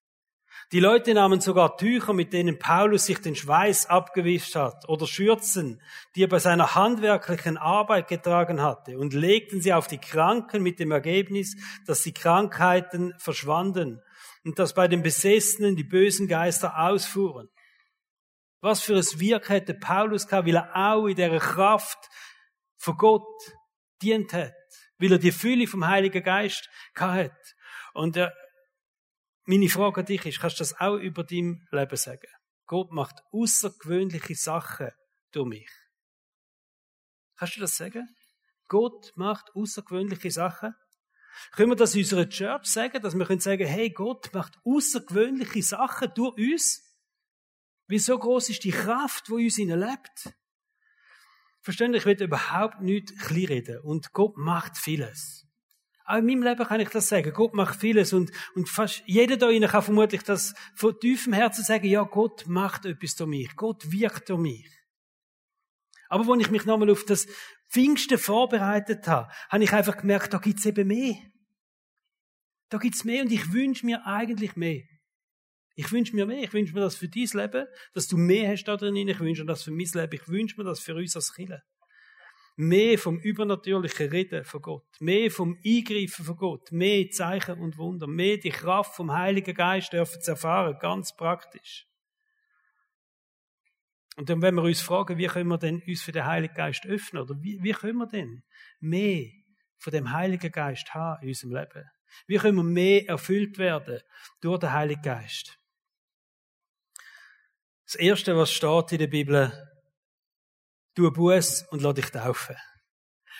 Die 0.71 0.79
Leute 0.79 1.15
nahmen 1.15 1.41
sogar 1.41 1.77
Tücher, 1.77 2.13
mit 2.13 2.31
denen 2.31 2.59
Paulus 2.59 3.07
sich 3.07 3.19
den 3.19 3.35
Schweiß 3.35 3.87
abgewischt 3.87 4.53
hat, 4.55 4.87
oder 4.87 5.07
Schürzen, 5.07 5.81
die 6.15 6.25
er 6.25 6.27
bei 6.27 6.37
seiner 6.37 6.75
handwerklichen 6.75 7.57
Arbeit 7.57 8.07
getragen 8.07 8.61
hatte, 8.61 8.99
und 8.99 9.15
legten 9.15 9.61
sie 9.61 9.73
auf 9.73 9.87
die 9.87 9.97
Kranken 9.97 10.61
mit 10.61 10.79
dem 10.79 10.91
Ergebnis, 10.91 11.55
dass 11.87 12.03
die 12.03 12.13
Krankheiten 12.13 13.15
verschwanden 13.17 13.99
und 14.43 14.59
dass 14.59 14.75
bei 14.75 14.87
den 14.87 15.01
Besessenen 15.01 15.75
die 15.75 15.83
bösen 15.83 16.27
Geister 16.27 16.77
ausfuhren. 16.77 17.49
Was 18.61 18.81
für 18.81 18.95
ein 18.95 19.19
Wirk 19.19 19.49
hätte 19.49 19.73
Paulus 19.73 20.27
gehabt, 20.27 20.47
weil 20.47 20.57
er 20.57 20.75
auch 20.75 21.07
in 21.07 21.15
der 21.15 21.35
Kraft 21.39 21.97
von 22.77 22.95
Gott 22.95 23.25
dient 24.03 24.33
hat, 24.33 24.53
weil 24.99 25.13
er 25.13 25.17
die 25.17 25.31
Fülle 25.31 25.65
vom 25.65 25.87
Heiligen 25.87 26.23
Geist 26.23 26.69
gehabt 26.93 27.31
hat. 27.31 27.55
Und 27.93 28.17
er 28.17 28.33
meine 29.49 29.67
Frage 29.67 30.01
an 30.01 30.05
dich 30.05 30.23
ist, 30.27 30.39
kannst 30.39 30.59
du 30.59 30.61
das 30.61 30.79
auch 30.79 30.97
über 30.97 31.23
dein 31.23 31.67
Leben 31.71 31.95
sagen? 31.95 32.27
Gott 32.67 32.91
macht 32.91 33.23
außergewöhnliche 33.31 34.35
Sachen 34.35 34.91
durch 35.31 35.47
mich. 35.47 35.69
Kannst 37.35 37.57
du 37.57 37.61
das 37.61 37.75
sagen? 37.75 38.07
Gott 38.67 39.11
macht 39.15 39.49
außergewöhnliche 39.55 40.29
Sachen. 40.29 40.75
Können 41.53 41.71
wir 41.71 41.75
das 41.75 41.95
in 41.95 42.01
unserer 42.01 42.29
Church 42.29 42.65
sagen, 42.67 43.01
dass 43.01 43.15
wir 43.15 43.25
können 43.25 43.39
sagen, 43.39 43.65
hey, 43.65 43.89
Gott 43.89 44.31
macht 44.33 44.55
außergewöhnliche 44.65 45.63
Sachen 45.63 46.11
durch 46.13 46.37
uns? 46.37 46.83
Wie 47.87 47.97
so 47.97 48.19
groß 48.19 48.49
ist 48.49 48.63
die 48.63 48.71
Kraft, 48.71 49.31
wo 49.31 49.37
uns 49.37 49.57
in 49.57 49.69
lebt? 49.69 50.31
Verständlich, 51.61 52.05
ich 52.05 52.19
will 52.19 52.23
überhaupt 52.23 52.81
nicht 52.81 53.17
kleinreden. 53.17 53.79
Und 53.79 54.13
Gott 54.13 54.37
macht 54.37 54.77
vieles. 54.77 55.48
Auch 56.09 56.17
in 56.17 56.25
meinem 56.25 56.41
Leben 56.41 56.65
kann 56.65 56.79
ich 56.79 56.89
das 56.89 57.07
sagen. 57.07 57.31
Gott 57.33 57.53
macht 57.53 57.79
vieles 57.79 58.13
und, 58.13 58.31
und 58.55 58.67
fast 58.67 59.03
jeder 59.05 59.37
da 59.37 59.45
drinnen 59.45 59.69
kann 59.69 59.83
vermutlich 59.83 60.23
das 60.23 60.55
von 60.73 60.99
tiefem 60.99 61.33
Herzen 61.33 61.63
sagen, 61.63 61.85
ja, 61.85 62.01
Gott 62.01 62.47
macht 62.47 62.87
etwas 62.87 63.13
durch 63.13 63.29
mich. 63.29 63.55
Gott 63.55 63.91
wirkt 63.91 64.27
durch 64.27 64.39
mich. 64.39 64.67
Aber 66.07 66.27
wenn 66.27 66.39
ich 66.39 66.49
mich 66.49 66.65
nochmal 66.65 66.89
auf 66.89 67.05
das 67.05 67.27
Pfingsten 67.69 68.17
vorbereitet 68.17 69.07
habe, 69.07 69.31
habe 69.49 69.63
ich 69.63 69.71
einfach 69.71 69.97
gemerkt, 69.97 70.33
da 70.33 70.39
gibt's 70.39 70.65
eben 70.65 70.87
mehr. 70.87 71.13
Da 72.69 72.79
gibt's 72.79 73.03
mehr 73.03 73.21
und 73.21 73.31
ich 73.31 73.53
wünsche 73.53 73.85
mir 73.85 74.03
eigentlich 74.07 74.55
mehr. 74.55 74.81
Ich 75.75 75.91
wünsche 75.91 76.15
mir 76.15 76.25
mehr. 76.25 76.41
Ich 76.41 76.53
wünsche 76.53 76.73
mir 76.73 76.81
das 76.81 76.95
für 76.95 77.07
dein 77.07 77.29
Leben, 77.33 77.67
dass 77.93 78.07
du 78.07 78.17
mehr 78.17 78.49
hast 78.49 78.63
da 78.63 78.77
drin. 78.77 78.95
Ich 78.95 79.19
wünsche 79.19 79.43
mir 79.43 79.47
das 79.47 79.61
für 79.61 79.69
mein 79.69 79.85
Leben. 79.93 80.13
Ich 80.15 80.27
wünsche 80.27 80.57
mir 80.57 80.63
das 80.63 80.79
für 80.79 80.95
uns 80.95 81.15
als 81.15 81.35
Kinder. 81.35 81.61
Mehr 82.61 82.99
vom 82.99 83.17
übernatürlichen 83.21 84.09
Reden 84.09 84.43
von 84.43 84.61
Gott. 84.61 84.99
Mehr 84.99 85.31
vom 85.31 85.57
Eingreifen 85.65 86.25
von 86.25 86.35
Gott. 86.35 86.73
Mehr 86.73 87.09
Zeichen 87.09 87.57
und 87.57 87.77
Wunder. 87.77 88.05
Mehr 88.05 88.35
die 88.35 88.49
Kraft 88.49 88.97
vom 88.97 89.13
Heiligen 89.13 89.55
Geist 89.55 89.93
dürfen 89.93 90.21
zu 90.21 90.31
erfahren. 90.31 90.77
Ganz 90.77 91.15
praktisch. 91.15 91.87
Und 94.17 94.29
dann, 94.29 94.41
wenn 94.41 94.55
wir 94.55 94.63
uns 94.63 94.81
fragen, 94.81 95.17
wie 95.17 95.27
können 95.27 95.47
wir 95.47 95.57
denn 95.57 95.81
uns 95.87 96.01
für 96.01 96.11
den 96.11 96.25
Heiligen 96.25 96.53
Geist 96.53 96.85
öffnen? 96.85 97.23
Oder 97.23 97.41
wie, 97.41 97.63
wie 97.63 97.71
können 97.71 97.97
wir 97.97 98.07
denn 98.07 98.43
mehr 98.81 99.29
von 99.77 99.91
dem 99.91 100.11
Heiligen 100.11 100.51
Geist 100.51 100.93
haben 100.93 101.21
in 101.21 101.29
unserem 101.29 101.53
Leben? 101.53 101.89
Wie 102.27 102.39
können 102.39 102.57
wir 102.57 102.63
mehr 102.63 103.07
erfüllt 103.07 103.57
werden 103.57 104.01
durch 104.41 104.59
den 104.59 104.73
Heiligen 104.73 105.01
Geist? 105.01 105.57
Das 107.85 107.95
erste, 107.95 108.35
was 108.35 108.51
steht 108.51 108.91
in 108.91 108.99
der 108.99 109.07
Bibel, 109.07 109.68
tu 110.95 111.11
Buß 111.11 111.65
und 111.71 111.81
lass 111.81 111.95
dich 111.95 112.11
taufen. 112.11 112.55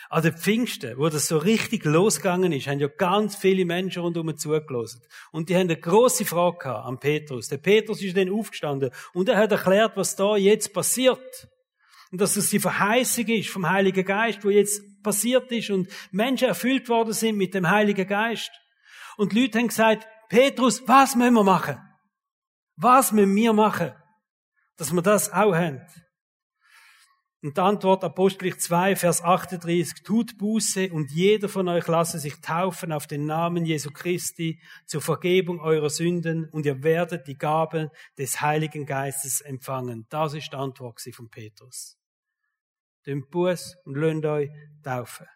An 0.08 0.22
den 0.22 0.36
Pfingsten, 0.36 0.98
wo 0.98 1.08
das 1.08 1.28
so 1.28 1.38
richtig 1.38 1.84
losgegangen 1.84 2.50
ist, 2.50 2.66
haben 2.66 2.80
ja 2.80 2.88
ganz 2.88 3.36
viele 3.36 3.64
Menschen 3.64 4.02
rundherum 4.02 4.36
zugelassen. 4.36 5.02
Und 5.30 5.48
die 5.48 5.54
haben 5.54 5.68
eine 5.68 5.76
grosse 5.76 6.24
Frage 6.24 6.58
gehabt 6.58 6.86
an 6.86 6.98
Petrus. 6.98 7.46
Der 7.46 7.58
Petrus 7.58 8.02
ist 8.02 8.16
dann 8.16 8.28
aufgestanden 8.28 8.90
und 9.12 9.28
er 9.28 9.36
hat 9.36 9.52
erklärt, 9.52 9.96
was 9.96 10.16
da 10.16 10.36
jetzt 10.36 10.72
passiert. 10.72 11.48
Und 12.10 12.20
dass 12.20 12.34
das 12.34 12.50
die 12.50 12.58
Verheißung 12.58 13.26
ist 13.26 13.50
vom 13.50 13.70
Heiligen 13.70 14.04
Geist, 14.04 14.44
wo 14.44 14.50
jetzt 14.50 14.82
passiert 15.02 15.52
ist 15.52 15.70
und 15.70 15.88
Menschen 16.10 16.48
erfüllt 16.48 16.88
worden 16.88 17.12
sind 17.12 17.36
mit 17.36 17.54
dem 17.54 17.70
Heiligen 17.70 18.06
Geist. 18.06 18.50
Und 19.16 19.32
die 19.32 19.42
Leute 19.42 19.58
haben 19.58 19.68
gesagt, 19.68 20.08
Petrus, 20.28 20.82
was 20.88 21.14
müssen 21.14 21.34
wir 21.34 21.44
machen? 21.44 21.78
Was 22.74 23.12
müssen 23.12 23.36
wir 23.36 23.52
machen? 23.52 23.92
Dass 24.76 24.92
wir 24.92 25.02
das 25.02 25.32
auch 25.32 25.54
haben. 25.54 25.82
Und 27.42 27.56
die 27.56 27.60
Antwort 27.62 28.04
Apostel 28.04 28.54
2, 28.54 28.96
Vers 28.96 29.22
38, 29.22 30.02
tut 30.02 30.36
Buße 30.36 30.92
und 30.92 31.10
jeder 31.10 31.48
von 31.48 31.68
euch 31.68 31.86
lasse 31.86 32.18
sich 32.18 32.38
taufen 32.42 32.92
auf 32.92 33.06
den 33.06 33.24
Namen 33.24 33.64
Jesu 33.64 33.90
Christi 33.90 34.60
zur 34.84 35.00
Vergebung 35.00 35.58
eurer 35.58 35.88
Sünden 35.88 36.50
und 36.50 36.66
ihr 36.66 36.82
werdet 36.82 37.26
die 37.26 37.38
Gaben 37.38 37.88
des 38.18 38.42
Heiligen 38.42 38.84
Geistes 38.84 39.40
empfangen. 39.40 40.06
Das 40.10 40.34
ist 40.34 40.52
die 40.52 40.56
Antwort 40.56 41.00
von 41.14 41.30
Petrus. 41.30 41.98
Den 43.06 43.26
Buß 43.26 43.78
und 43.84 43.96
lasst 43.96 44.26
euch 44.26 44.50
taufen. 44.82 45.26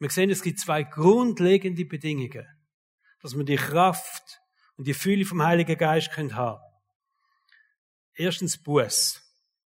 Wir 0.00 0.10
sehen, 0.10 0.30
es 0.30 0.42
gibt 0.42 0.58
zwei 0.58 0.82
grundlegende 0.82 1.84
Bedingungen, 1.84 2.46
dass 3.20 3.36
wir 3.36 3.44
die 3.44 3.54
Kraft 3.54 4.40
und 4.76 4.88
die 4.88 4.94
Fülle 4.94 5.24
vom 5.24 5.40
Heiligen 5.44 5.78
Geist 5.78 6.10
können 6.10 6.34
haben. 6.34 6.60
Erstens 8.14 8.60
Buß. 8.60 9.23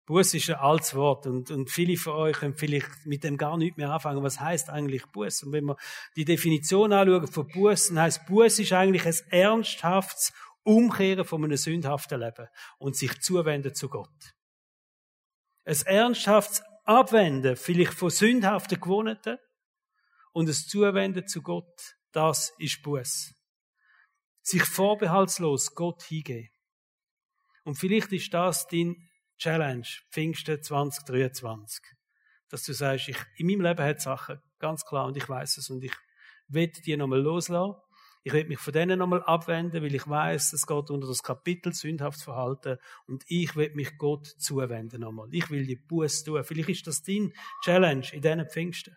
Buß 0.06 0.34
ist 0.34 0.50
ein 0.50 0.56
altes 0.56 0.94
Wort 0.94 1.26
und, 1.26 1.50
und 1.50 1.70
viele 1.70 1.96
von 1.96 2.14
euch 2.14 2.36
können 2.36 2.56
vielleicht 2.56 3.06
mit 3.06 3.22
dem 3.22 3.36
gar 3.36 3.56
nicht 3.56 3.76
mehr 3.76 3.90
anfangen. 3.90 4.22
Was 4.22 4.40
heißt 4.40 4.68
eigentlich 4.68 5.06
Buß? 5.06 5.44
Und 5.44 5.52
wenn 5.52 5.64
wir 5.64 5.76
die 6.16 6.24
Definition 6.24 6.92
anschauen 6.92 7.28
von 7.28 7.46
Buß, 7.46 7.88
dann 7.88 8.00
heißt 8.00 8.26
Buß 8.26 8.58
ist 8.58 8.72
eigentlich 8.72 9.06
ein 9.06 9.16
ernsthaftes 9.30 10.32
Umkehren 10.64 11.24
von 11.24 11.44
einem 11.44 11.56
sündhaften 11.56 12.20
Leben 12.20 12.48
und 12.78 12.96
sich 12.96 13.20
zuwenden 13.20 13.74
zu 13.74 13.88
Gott. 13.88 14.34
Ein 15.64 15.76
ernsthaftes 15.84 16.62
Abwenden, 16.84 17.56
vielleicht 17.56 17.94
von 17.94 18.10
sündhaften 18.10 18.80
Gewohnheiten 18.80 19.38
und 20.32 20.48
ein 20.48 20.54
Zuwenden 20.54 21.28
zu 21.28 21.42
Gott, 21.42 21.96
das 22.10 22.52
ist 22.58 22.82
Buß. 22.82 23.34
Sich 24.42 24.64
vorbehaltslos 24.64 25.76
Gott 25.76 26.02
hingeben. 26.02 26.50
Und 27.64 27.76
vielleicht 27.76 28.12
ist 28.12 28.34
das 28.34 28.66
dein 28.66 29.08
Challenge, 29.38 29.86
Pfingsten 30.10 30.62
2023. 30.62 31.84
Dass 32.48 32.64
du 32.64 32.72
sagst, 32.72 33.08
ich, 33.08 33.16
in 33.36 33.46
meinem 33.46 33.62
Leben 33.62 33.84
hat 33.84 34.00
Sachen, 34.00 34.40
ganz 34.58 34.84
klar, 34.84 35.06
und 35.06 35.16
ich 35.16 35.28
weiß 35.28 35.56
es, 35.58 35.70
und 35.70 35.82
ich 35.82 35.92
will 36.48 36.68
die 36.68 36.96
nochmal 36.96 37.20
loslassen. 37.20 37.74
Ich 38.24 38.32
will 38.32 38.44
mich 38.44 38.60
von 38.60 38.72
denen 38.72 39.00
nochmal 39.00 39.22
abwenden, 39.24 39.82
weil 39.82 39.94
ich 39.94 40.08
weiß, 40.08 40.52
es 40.52 40.66
geht 40.66 40.90
unter 40.90 41.08
das 41.08 41.24
Kapitel 41.24 41.72
sündhaftes 41.72 42.22
Verhalten 42.22 42.78
und 43.06 43.24
ich 43.26 43.56
will 43.56 43.72
mich 43.74 43.98
Gott 43.98 44.26
zuwenden 44.26 45.00
nochmal. 45.00 45.28
Ich 45.32 45.50
will 45.50 45.66
die 45.66 45.76
Buß 45.76 46.22
tun. 46.22 46.44
Vielleicht 46.44 46.68
ist 46.68 46.86
das 46.86 47.02
dein 47.02 47.32
Challenge 47.64 48.06
in 48.12 48.22
diesen 48.22 48.48
Pfingsten. 48.48 48.96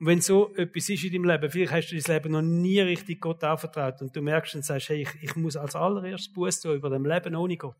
Und 0.00 0.06
wenn 0.06 0.20
so 0.20 0.54
etwas 0.56 0.88
ist 0.88 1.04
in 1.04 1.12
deinem 1.12 1.24
Leben, 1.24 1.50
vielleicht 1.50 1.72
hast 1.72 1.90
du 1.90 2.00
dein 2.00 2.16
Leben 2.16 2.32
noch 2.32 2.42
nie 2.42 2.80
richtig 2.80 3.20
Gott 3.20 3.44
anvertraut 3.44 4.00
und 4.00 4.14
du 4.14 4.22
merkst 4.22 4.56
und 4.56 4.64
sagst, 4.64 4.88
hey, 4.88 5.02
ich, 5.02 5.22
ich 5.22 5.36
muss 5.36 5.56
als 5.56 5.76
allererstes 5.76 6.32
Buß 6.32 6.60
tun 6.60 6.76
über 6.76 6.90
dem 6.90 7.04
Leben 7.04 7.36
ohne 7.36 7.56
Gott 7.56 7.76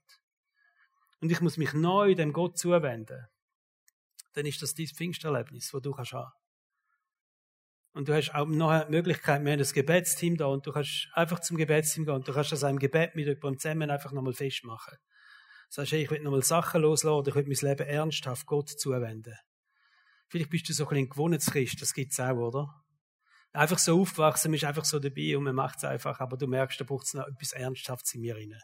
und 1.20 1.30
ich 1.30 1.40
muss 1.40 1.56
mich 1.56 1.72
neu 1.72 2.14
dem 2.14 2.32
Gott 2.32 2.58
zuwenden, 2.58 3.26
dann 4.34 4.46
ist 4.46 4.62
das 4.62 4.74
dein 4.74 4.86
Pfingsterlebnis, 4.86 5.70
das 5.72 5.82
du 5.82 5.92
kannst 5.92 6.12
haben. 6.12 6.32
Und 7.92 8.08
du 8.08 8.14
hast 8.14 8.32
auch 8.34 8.46
noch 8.46 8.70
eine 8.70 8.88
Möglichkeit, 8.90 9.44
wir 9.44 9.52
haben 9.52 9.58
das 9.58 9.72
Gebetsteam 9.72 10.36
da 10.36 10.46
und 10.46 10.66
du 10.66 10.72
kannst 10.72 11.08
einfach 11.14 11.40
zum 11.40 11.56
Gebetsteam 11.56 12.04
gehen 12.04 12.14
und 12.14 12.28
du 12.28 12.32
kannst 12.32 12.52
das 12.52 12.62
einem 12.62 12.78
Gebet 12.78 13.16
mit 13.16 13.26
jemandem 13.26 13.58
zusammen 13.58 13.90
einfach 13.90 14.12
nochmal 14.12 14.34
festmachen. 14.34 14.98
Sagst, 15.70 15.92
hey, 15.92 16.04
ich 16.04 16.10
will 16.10 16.20
nochmal 16.20 16.42
Sachen 16.42 16.82
loslassen, 16.82 17.28
ich 17.28 17.34
will 17.34 17.44
mein 17.46 17.70
Leben 17.70 17.88
ernsthaft 17.88 18.46
Gott 18.46 18.68
zuwenden. 18.68 19.34
Vielleicht 20.28 20.50
bist 20.50 20.68
du 20.68 20.72
so 20.74 20.84
ein 20.84 20.90
bisschen 20.90 21.08
Gewohnheitschrist, 21.08 21.82
das 21.82 21.94
gibt's 21.94 22.20
auch, 22.20 22.36
oder? 22.36 22.84
Einfach 23.52 23.78
so 23.78 24.00
aufgewachsen, 24.00 24.50
man 24.50 24.56
ist 24.56 24.64
einfach 24.64 24.84
so 24.84 24.98
dabei 24.98 25.36
und 25.36 25.44
man 25.44 25.54
macht 25.54 25.78
es 25.78 25.84
einfach, 25.84 26.20
aber 26.20 26.36
du 26.36 26.46
merkst, 26.46 26.80
da 26.80 26.84
braucht 26.84 27.06
es 27.06 27.14
noch 27.14 27.26
etwas 27.26 27.52
Ernsthaftes 27.52 28.14
in 28.14 28.20
mir 28.20 28.36
rein 28.36 28.54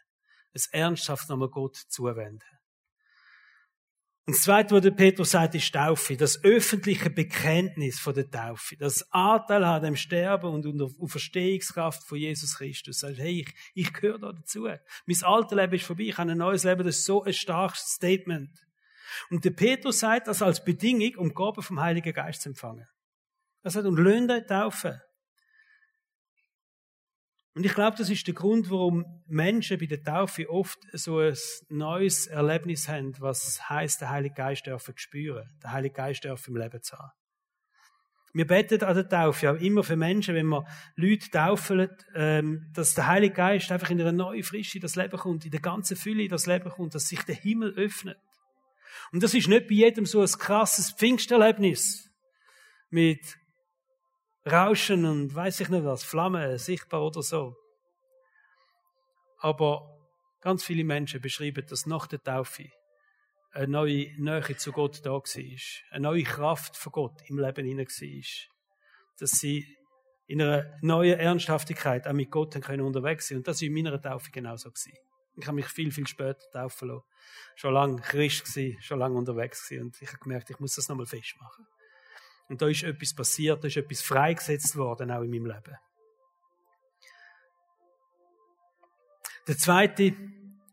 es 0.54 0.66
ernsthaft 0.68 1.28
nochmal 1.28 1.50
Gott 1.50 1.76
zuwenden. 1.76 2.42
Und 4.26 4.36
das 4.36 4.44
Zweite, 4.44 4.74
was 4.74 4.80
der 4.80 4.92
Petrus 4.92 5.32
sagt, 5.32 5.54
ist 5.54 5.74
Taufe. 5.74 6.16
Das 6.16 6.42
öffentliche 6.42 7.10
Bekenntnis 7.10 8.00
von 8.00 8.14
der 8.14 8.30
Taufe. 8.30 8.74
Das 8.78 9.06
Anteil 9.12 9.66
hat 9.66 9.84
am 9.84 9.96
Sterben 9.96 10.46
und 10.46 10.64
unter 10.64 10.88
Verstehungskraft 11.06 12.02
von 12.04 12.16
Jesus 12.16 12.56
Christus. 12.56 13.00
Sagt, 13.00 13.18
hey, 13.18 13.40
ich, 13.40 13.54
ich 13.74 13.92
gehöre 13.92 14.18
da 14.18 14.32
dazu. 14.32 14.62
Mein 14.62 15.22
altes 15.24 15.54
Leben 15.54 15.74
ist 15.74 15.84
vorbei, 15.84 16.04
ich 16.04 16.16
habe 16.16 16.30
ein 16.30 16.38
neues 16.38 16.64
Leben. 16.64 16.86
Das 16.86 16.96
ist 16.96 17.04
so 17.04 17.22
ein 17.22 17.34
starkes 17.34 17.80
Statement. 17.80 18.50
Und 19.28 19.44
der 19.44 19.50
Petrus 19.50 20.00
sagt 20.00 20.26
das 20.26 20.40
als 20.40 20.64
Bedingung, 20.64 21.16
um 21.16 21.34
Gaben 21.34 21.62
vom 21.62 21.80
Heiligen 21.80 22.14
Geist 22.14 22.42
zu 22.42 22.48
empfangen. 22.48 22.88
Er 23.62 23.70
sagt, 23.70 23.86
und 23.86 23.98
löhnt 23.98 24.30
euch 24.30 24.46
taufen. 24.46 25.00
Und 27.54 27.64
ich 27.64 27.74
glaube, 27.74 27.96
das 27.96 28.10
ist 28.10 28.26
der 28.26 28.34
Grund, 28.34 28.68
warum 28.68 29.04
Menschen 29.26 29.78
bei 29.78 29.86
der 29.86 30.02
Taufe 30.02 30.50
oft 30.50 30.78
so 30.92 31.20
ein 31.20 31.36
neues 31.68 32.26
Erlebnis 32.26 32.88
haben, 32.88 33.14
was 33.20 33.68
heißt, 33.68 34.00
der 34.00 34.10
Heilige 34.10 34.34
Geist 34.34 34.66
dürfen 34.66 34.94
spüren, 34.96 35.48
der 35.62 35.70
Heilige 35.70 35.94
Geist 35.94 36.24
dürfen 36.24 36.54
im 36.54 36.60
Leben 36.60 36.82
zu 36.82 36.98
haben. 36.98 37.12
Wir 38.32 38.48
beten 38.48 38.82
an 38.82 38.96
der 38.96 39.08
Taufe 39.08 39.52
auch 39.52 39.60
immer 39.60 39.84
für 39.84 39.94
Menschen, 39.94 40.34
wenn 40.34 40.48
wir 40.48 40.66
Leute 40.96 41.30
taufen, 41.30 41.88
ähm, 42.16 42.66
dass 42.74 42.94
der 42.94 43.06
Heilige 43.06 43.34
Geist 43.34 43.70
einfach 43.70 43.90
in 43.90 44.00
einer 44.00 44.10
neuen 44.10 44.42
Frische 44.42 44.78
in 44.78 44.82
das 44.82 44.96
Leben 44.96 45.16
kommt, 45.16 45.44
in 45.44 45.52
der 45.52 45.60
ganzen 45.60 45.96
Fülle 45.96 46.24
in 46.24 46.28
das 46.28 46.46
Leben 46.46 46.68
kommt, 46.68 46.96
dass 46.96 47.06
sich 47.06 47.22
der 47.22 47.36
Himmel 47.36 47.72
öffnet. 47.76 48.18
Und 49.12 49.22
das 49.22 49.34
ist 49.34 49.46
nicht 49.46 49.68
bei 49.68 49.74
jedem 49.74 50.04
so 50.04 50.20
ein 50.20 50.26
krasses 50.26 50.90
Pfingsterlebnis 50.90 52.10
mit 52.90 53.38
Rauschen 54.46 55.04
und 55.04 55.35
weiß 55.35 55.61
ich 55.61 55.68
nicht 55.68 55.85
was, 55.85 56.04
Flammen 56.04 56.59
sichtbar 56.59 57.02
oder 57.02 57.22
so. 57.22 57.57
Aber 59.38 59.98
ganz 60.40 60.64
viele 60.64 60.85
Menschen 60.85 61.20
beschreiben, 61.20 61.66
dass 61.66 61.87
nach 61.87 62.07
der 62.07 62.22
Taufe 62.22 62.70
eine 63.52 63.68
neue 63.68 64.12
Nähe 64.20 64.57
zu 64.57 64.72
Gott 64.72 65.00
da 65.04 65.12
war, 65.12 65.22
eine 65.90 66.02
neue 66.02 66.22
Kraft 66.24 66.76
von 66.76 66.92
Gott 66.92 67.22
im 67.28 67.38
Leben 67.38 67.66
hinein 67.66 67.87
war. 67.87 68.24
Dass 69.18 69.30
sie 69.30 69.76
in 70.26 70.42
einer 70.42 70.76
neuen 70.83 71.18
Ernsthaftigkeit 71.18 72.07
auch 72.07 72.12
mit 72.12 72.30
Gott 72.30 72.61
können 72.62 72.83
unterwegs 72.83 73.28
sind. 73.28 73.38
Und 73.38 73.48
das 73.48 73.61
war 73.61 73.66
in 73.66 73.74
meiner 73.74 74.00
Taufe 74.00 74.30
genauso. 74.30 74.70
Gewesen. 74.70 74.98
Ich 75.37 75.46
habe 75.46 75.57
mich 75.57 75.66
viel, 75.66 75.90
viel 75.90 76.07
später 76.07 76.50
taufen 76.52 76.88
lassen. 76.88 77.04
Schon 77.57 77.74
lange 77.74 78.00
Christ 78.00 78.44
gewesen, 78.44 78.80
schon 78.83 78.98
lange 78.98 79.16
unterwegs 79.16 79.68
gewesen. 79.68 79.87
Und 79.87 80.02
ich 80.02 80.09
habe 80.09 80.18
gemerkt, 80.18 80.50
ich 80.50 80.59
muss 80.59 80.74
das 80.74 80.88
nochmal 80.88 81.07
festmachen. 81.07 81.66
Und 82.48 82.61
da 82.61 82.68
ist 82.68 82.83
etwas 82.83 83.14
passiert, 83.14 83.62
da 83.62 83.68
ist 83.68 83.76
etwas 83.76 84.02
freigesetzt 84.02 84.76
worden, 84.76 85.11
auch 85.11 85.22
in 85.22 85.30
meinem 85.30 85.46
Leben. 85.46 85.76
Der 89.46 89.59
zweite, 89.59 90.12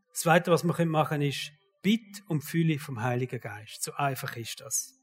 das 0.10 0.20
zweite, 0.22 0.52
was 0.52 0.64
wir 0.64 0.86
machen 0.86 1.10
können, 1.10 1.30
ist, 1.30 1.52
Bitt 1.82 2.24
um 2.28 2.42
Fülle 2.42 2.80
vom 2.80 3.02
Heiligen 3.02 3.40
Geist. 3.40 3.84
So 3.84 3.94
einfach 3.94 4.36
ist 4.36 4.62
das. 4.62 4.98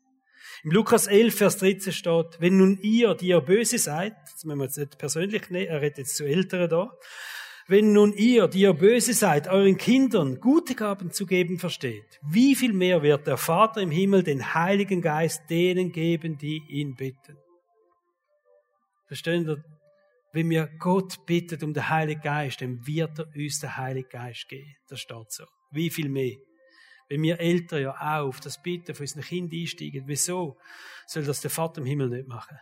Im 0.62 0.70
Lukas 0.70 1.06
11, 1.06 1.36
Vers 1.36 1.58
13 1.58 1.92
steht, 1.92 2.40
wenn 2.40 2.56
nun 2.56 2.78
ihr, 2.80 3.14
die 3.14 3.28
ihr 3.28 3.40
böse 3.40 3.78
seid, 3.78 4.14
das 4.32 4.44
müssen 4.44 4.58
wir 4.58 4.64
jetzt 4.64 4.78
nicht 4.78 4.98
persönlich 4.98 5.50
nehmen, 5.50 5.68
er 5.68 5.82
redet 5.82 5.98
jetzt 5.98 6.16
zu 6.16 6.24
Älteren 6.24 6.70
da, 6.70 6.90
wenn 7.68 7.92
nun 7.92 8.14
ihr, 8.14 8.48
die 8.48 8.62
ihr 8.62 8.72
böse 8.72 9.12
seid, 9.12 9.46
euren 9.46 9.76
Kindern 9.76 10.40
gute 10.40 10.74
Gaben 10.74 11.10
zu 11.10 11.26
geben 11.26 11.58
versteht, 11.58 12.18
wie 12.22 12.54
viel 12.54 12.72
mehr 12.72 13.02
wird 13.02 13.26
der 13.26 13.36
Vater 13.36 13.82
im 13.82 13.90
Himmel 13.90 14.22
den 14.22 14.54
Heiligen 14.54 15.02
Geist 15.02 15.42
denen 15.50 15.92
geben, 15.92 16.38
die 16.38 16.62
ihn 16.68 16.94
bitten? 16.96 17.36
Verstehen 19.06 19.46
ihr? 19.46 19.62
Wenn 20.32 20.48
wir 20.50 20.66
Gott 20.78 21.26
bittet 21.26 21.62
um 21.62 21.74
den 21.74 21.88
Heiligen 21.88 22.20
Geist, 22.20 22.62
dann 22.62 22.86
wird 22.86 23.18
er 23.18 23.26
uns 23.34 23.60
den 23.60 23.76
Heiligen 23.76 24.08
Geist 24.08 24.48
geben. 24.48 24.74
Das 24.88 25.00
steht 25.00 25.30
so. 25.30 25.44
Wie 25.70 25.90
viel 25.90 26.08
mehr? 26.08 26.36
Wenn 27.08 27.22
wir 27.22 27.38
Eltern 27.38 27.82
ja 27.82 27.92
auch 27.92 28.28
auf 28.28 28.40
das 28.40 28.60
Bitten 28.62 28.94
von 28.94 29.04
unseren 29.04 29.22
Kindern 29.22 29.60
einsteigen, 29.60 30.04
wieso 30.06 30.56
soll 31.06 31.24
das 31.24 31.40
der 31.40 31.50
Vater 31.50 31.80
im 31.80 31.86
Himmel 31.86 32.08
nicht 32.08 32.28
machen? 32.28 32.58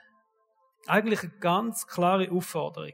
Eigentlich 0.87 1.23
eine 1.23 1.33
ganz 1.41 1.87
klare 1.87 2.31
Aufforderung. 2.31 2.93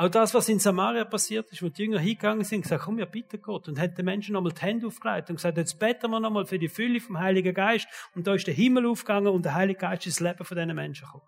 Auch 0.00 0.08
das, 0.08 0.32
was 0.32 0.48
in 0.48 0.58
Samaria 0.58 1.04
passiert 1.04 1.52
ist, 1.52 1.62
wo 1.62 1.68
die 1.68 1.82
Jünger 1.82 1.98
hingegangen 1.98 2.42
sind, 2.42 2.62
gesagt, 2.62 2.84
komm, 2.84 2.96
wir 2.96 3.04
bitten 3.04 3.42
Gott. 3.42 3.68
Und 3.68 3.78
hat 3.78 3.98
den 3.98 4.06
Menschen 4.06 4.32
nochmal 4.32 4.52
die 4.52 4.62
Hände 4.62 4.86
aufgelegt 4.86 5.28
und 5.28 5.36
gesagt, 5.36 5.58
jetzt 5.58 5.78
beten 5.78 6.10
wir 6.10 6.18
nochmal 6.18 6.46
für 6.46 6.58
die 6.58 6.70
Fülle 6.70 7.00
vom 7.00 7.18
Heiligen 7.18 7.52
Geist. 7.52 7.86
Und 8.14 8.26
da 8.26 8.32
ist 8.32 8.46
der 8.46 8.54
Himmel 8.54 8.86
aufgegangen 8.86 9.28
und 9.28 9.44
der 9.44 9.54
Heilige 9.54 9.80
Geist 9.80 10.06
ist 10.06 10.18
das 10.18 10.26
Leben 10.26 10.42
von 10.42 10.56
diesen 10.56 10.74
Menschen 10.74 11.04
gekommen. 11.04 11.26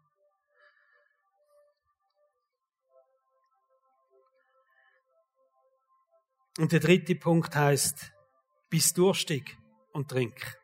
Und 6.57 6.73
der 6.73 6.81
dritte 6.81 7.15
Punkt 7.15 7.55
heißt, 7.55 8.11
bist 8.71 8.97
durstig 8.97 9.55
und 9.93 10.09
trink. 10.09 10.59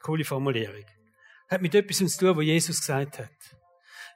Coole 0.00 0.24
Formulierung. 0.24 0.84
Hat 1.48 1.62
mit 1.62 1.76
etwas 1.76 1.98
zu 1.98 2.18
tun, 2.18 2.36
was 2.36 2.44
Jesus 2.44 2.80
gesagt 2.80 3.20
hat. 3.20 3.55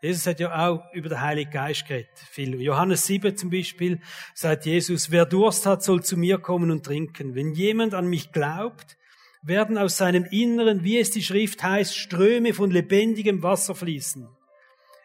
Jesus 0.03 0.27
hat 0.27 0.41
ja 0.41 0.69
auch 0.69 0.93
über 0.95 1.11
den 1.11 1.21
Heiligen 1.21 1.51
Geist 1.51 1.87
geredet. 1.87 2.11
Viel. 2.31 2.61
Johannes 2.61 3.05
7 3.05 3.37
zum 3.37 3.51
Beispiel 3.51 4.01
sagt 4.35 4.65
Jesus, 4.65 5.11
wer 5.11 5.27
Durst 5.27 5.67
hat, 5.67 5.83
soll 5.83 6.03
zu 6.03 6.17
mir 6.17 6.39
kommen 6.39 6.71
und 6.71 6.85
trinken. 6.85 7.35
Wenn 7.35 7.53
jemand 7.53 7.93
an 7.93 8.07
mich 8.07 8.33
glaubt, 8.33 8.97
werden 9.43 9.77
aus 9.77 9.99
seinem 9.99 10.25
Inneren, 10.25 10.85
wie 10.85 10.99
es 10.99 11.11
die 11.11 11.23
Schrift 11.23 11.63
heißt, 11.63 11.97
Ströme 11.97 12.55
von 12.55 12.71
lebendigem 12.71 13.43
Wasser 13.43 13.75
fließen. 13.75 14.29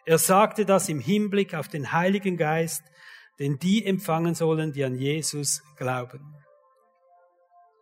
Er 0.06 0.18
sagte 0.18 0.66
das 0.66 0.88
im 0.88 1.00
Hinblick 1.00 1.54
auf 1.56 1.68
den 1.68 1.92
Heiligen 1.92 2.38
Geist, 2.38 2.84
den 3.40 3.60
die 3.60 3.86
empfangen 3.86 4.36
sollen, 4.36 4.72
die 4.72 4.84
an 4.84 4.96
Jesus 4.96 5.62
glauben. 5.78 6.36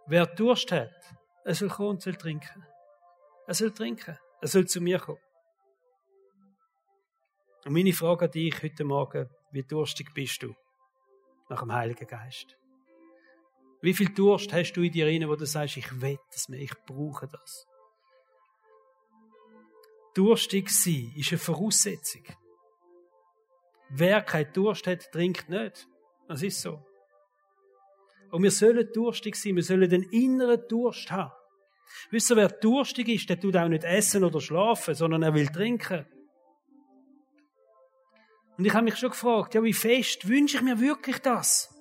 Wer 0.08 0.26
Durst 0.26 0.72
hat, 0.72 0.90
er 1.46 1.54
soll 1.54 1.70
kommen 1.70 1.90
und 1.90 2.02
soll 2.02 2.16
trinken. 2.16 2.66
Er 3.46 3.54
soll 3.54 3.72
trinken. 3.72 4.18
Er 4.42 4.48
soll 4.48 4.66
zu 4.66 4.82
mir 4.82 5.00
kommen. 5.00 5.20
Und 7.66 7.74
meine 7.74 7.94
Frage 7.94 8.26
an 8.26 8.32
dich 8.32 8.62
heute 8.62 8.84
Morgen, 8.84 9.30
wie 9.52 9.64
durstig 9.64 10.14
bist 10.14 10.44
du 10.44 10.54
nach 11.50 11.62
dem 11.62 11.72
Heiligen 11.72 12.08
Geist? 12.08 12.58
Wie 13.82 13.94
viel 13.94 14.10
Durst 14.10 14.52
hast 14.52 14.74
du 14.74 14.82
in 14.82 14.92
dir 14.92 15.08
rein, 15.08 15.28
wo 15.30 15.36
du 15.36 15.46
sagst, 15.46 15.78
ich 15.78 16.02
will 16.02 16.18
es 16.34 16.50
mir, 16.50 16.58
ich 16.58 16.74
brauche 16.86 17.28
das? 17.28 17.66
Durstig 20.14 20.70
sein 20.70 21.14
ist 21.16 21.32
eine 21.32 21.40
Voraussetzung. 21.40 22.24
Wer 23.90 24.22
keinen 24.22 24.52
Durst 24.54 24.86
hat, 24.86 25.12
trinkt 25.12 25.50
nicht. 25.50 25.88
Das 26.28 26.44
ist 26.44 26.62
so. 26.62 26.86
Und 28.32 28.44
wir 28.44 28.52
sollen 28.52 28.90
durstig 28.94 29.36
sein, 29.36 29.56
wir 29.56 29.64
sollen 29.64 29.90
den 29.90 30.04
inneren 30.04 30.68
Durst 30.68 31.12
haben. 31.12 31.32
Wisst 32.10 32.32
ihr, 32.32 32.36
wer 32.36 32.50
durstig 32.50 33.08
ist, 33.08 33.30
der 33.30 33.40
tut 33.40 33.56
auch 33.56 33.68
nicht 33.68 33.84
essen 33.84 34.24
oder 34.24 34.42
schlafen, 34.42 34.96
sondern 34.96 35.24
er 35.24 35.34
will 35.34 35.48
trinken. 35.48 36.06
Und 38.58 38.66
ich 38.66 38.74
habe 38.74 38.84
mich 38.84 38.98
schon 38.98 39.10
gefragt, 39.10 39.56
ja, 39.56 39.64
wie 39.64 39.74
fest 39.74 40.28
wünsche 40.28 40.58
ich 40.58 40.64
mir 40.64 40.80
wirklich 40.80 41.20
das? 41.20 41.74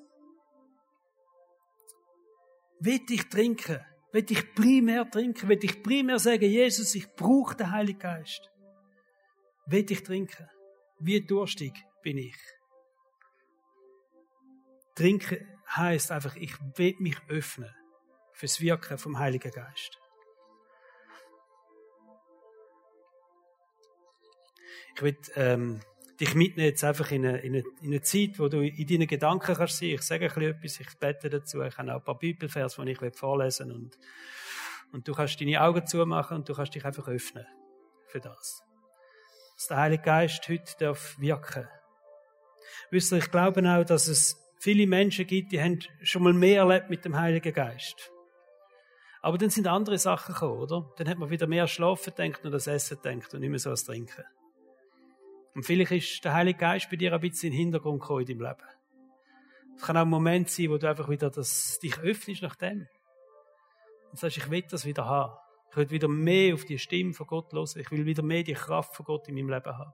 will 2.84 3.00
ich 3.08 3.28
trinken? 3.28 3.80
Will 4.12 4.26
ich 4.28 4.54
primär 4.54 5.08
trinken? 5.08 5.48
Will 5.48 5.62
ich 5.62 5.82
primär 5.82 6.18
sagen, 6.18 6.44
Jesus, 6.44 6.94
ich 6.94 7.10
brauche 7.14 7.56
den 7.56 7.70
Heiligen 7.70 7.98
Geist? 7.98 8.50
Will 9.66 9.90
ich 9.90 10.02
trinken? 10.02 10.48
Wie 10.98 11.24
durstig 11.24 11.72
bin 12.02 12.18
ich? 12.18 12.36
Trinken 14.94 15.48
heißt 15.74 16.10
einfach, 16.10 16.36
ich 16.36 16.54
will 16.76 16.94
mich 16.98 17.16
öffnen 17.28 17.74
fürs 18.32 18.60
Wirken 18.60 18.98
vom 18.98 19.18
Heiligen 19.18 19.50
Geist. 19.50 19.98
Ich 24.94 25.02
will 25.02 25.16
ähm, 25.36 25.80
dich 26.22 26.34
mitnehmen 26.36 26.68
jetzt 26.68 26.84
einfach 26.84 27.10
in 27.10 27.26
eine, 27.26 27.38
in, 27.38 27.54
eine, 27.56 27.64
in 27.80 27.88
eine 27.88 28.00
Zeit, 28.00 28.38
wo 28.38 28.46
du 28.46 28.60
in 28.60 28.86
deinen 28.86 29.08
Gedanken 29.08 29.56
kannst 29.56 29.78
sein. 29.78 29.88
Ich 29.88 30.02
sage 30.02 30.32
ein 30.32 30.42
etwas, 30.42 30.78
ich 30.78 30.98
bete 30.98 31.28
dazu. 31.28 31.62
Ich 31.62 31.76
habe 31.76 31.90
auch 31.92 31.96
ein 31.96 32.04
paar 32.04 32.18
Bibelvers, 32.18 32.76
die 32.76 32.90
ich 32.90 33.16
vorlesen 33.16 33.72
und, 33.72 33.98
und 34.92 35.08
du 35.08 35.12
kannst 35.14 35.40
deine 35.40 35.60
Augen 35.60 35.84
zumachen 35.84 36.36
und 36.36 36.48
du 36.48 36.54
kannst 36.54 36.76
dich 36.76 36.84
einfach 36.84 37.08
öffnen 37.08 37.44
für 38.06 38.20
das. 38.20 38.62
Dass 39.56 39.66
der 39.66 39.78
Heilige 39.78 40.04
Geist 40.04 40.48
heute 40.48 40.72
darf 40.78 41.18
wirken. 41.18 41.68
Wisst 42.90 43.12
ihr, 43.12 43.18
ich 43.18 43.30
glaube 43.30 43.60
auch, 43.68 43.84
dass 43.84 44.06
es 44.06 44.36
viele 44.60 44.86
Menschen 44.86 45.26
gibt, 45.26 45.50
die 45.50 45.60
haben 45.60 45.80
schon 46.02 46.22
mal 46.22 46.32
mehr 46.32 46.60
erlebt 46.60 46.88
mit 46.88 47.04
dem 47.04 47.16
Heiligen 47.18 47.52
Geist. 47.52 48.12
Aber 49.22 49.38
dann 49.38 49.50
sind 49.50 49.66
andere 49.66 49.98
Sachen 49.98 50.34
gekommen, 50.34 50.60
oder? 50.60 50.88
Dann 50.98 51.08
hat 51.08 51.18
man 51.18 51.30
wieder 51.30 51.48
mehr 51.48 51.66
Schlafen 51.66 52.12
denkt 52.16 52.44
und 52.44 52.52
das 52.52 52.68
Essen 52.68 52.98
denkt 53.02 53.34
und 53.34 53.40
nicht 53.40 53.50
mehr 53.50 53.58
so 53.58 53.70
das 53.70 53.84
Trinken. 53.84 54.24
Und 55.54 55.64
vielleicht 55.64 55.92
ist 55.92 56.24
der 56.24 56.32
Heilige 56.32 56.58
Geist 56.58 56.88
bei 56.90 56.96
dir 56.96 57.12
ein 57.12 57.20
bisschen 57.20 57.48
in 57.48 57.52
den 57.52 57.58
Hintergrund 57.58 58.00
gekommen 58.00 58.20
in 58.20 58.38
deinem 58.38 58.48
Leben. 58.48 58.68
Es 59.76 59.82
kann 59.82 59.96
auch 59.96 60.02
ein 60.02 60.08
Moment 60.08 60.50
sein, 60.50 60.70
wo 60.70 60.78
du 60.78 60.88
einfach 60.88 61.08
wieder 61.08 61.30
das, 61.30 61.78
dich 61.78 61.98
öffnest 61.98 62.42
nach 62.42 62.56
dem. 62.56 62.86
Und 64.10 64.18
sagst, 64.18 64.36
ich 64.36 64.50
will 64.50 64.62
das 64.62 64.84
wieder 64.84 65.06
haben. 65.06 65.36
Ich 65.70 65.76
will 65.76 65.90
wieder 65.90 66.08
mehr 66.08 66.54
auf 66.54 66.64
die 66.64 66.78
Stimme 66.78 67.14
von 67.14 67.26
Gott 67.26 67.52
hören. 67.52 67.68
Ich 67.76 67.90
will 67.90 68.04
wieder 68.04 68.22
mehr 68.22 68.42
die 68.42 68.52
Kraft 68.52 68.94
von 68.94 69.04
Gott 69.04 69.28
in 69.28 69.34
meinem 69.34 69.48
Leben 69.48 69.76
haben. 69.76 69.92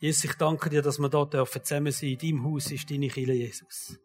Jesus, 0.00 0.24
ich 0.24 0.34
danke 0.34 0.70
dir, 0.70 0.80
dass 0.80 1.00
wir 1.00 1.08
da 1.08 1.24
dürfen 1.24 1.64
zusammen 1.64 1.90
sein. 1.90 2.10
In 2.10 2.18
deinem 2.18 2.44
Haus 2.44 2.70
ist 2.70 2.88
deine 2.88 3.08
Kirche, 3.08 3.32
Jesus. 3.32 3.98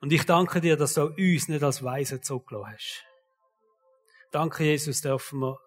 Und 0.00 0.12
ich 0.12 0.24
danke 0.24 0.60
dir, 0.60 0.76
dass 0.76 0.94
du 0.94 1.06
uns 1.06 1.48
nicht 1.48 1.62
als 1.62 1.82
Weise 1.82 2.20
zurückgelassen 2.20 2.72
hast. 2.72 3.04
Danke, 4.30 4.64
Jesus, 4.64 5.00
dürfen 5.00 5.40
wir 5.40 5.58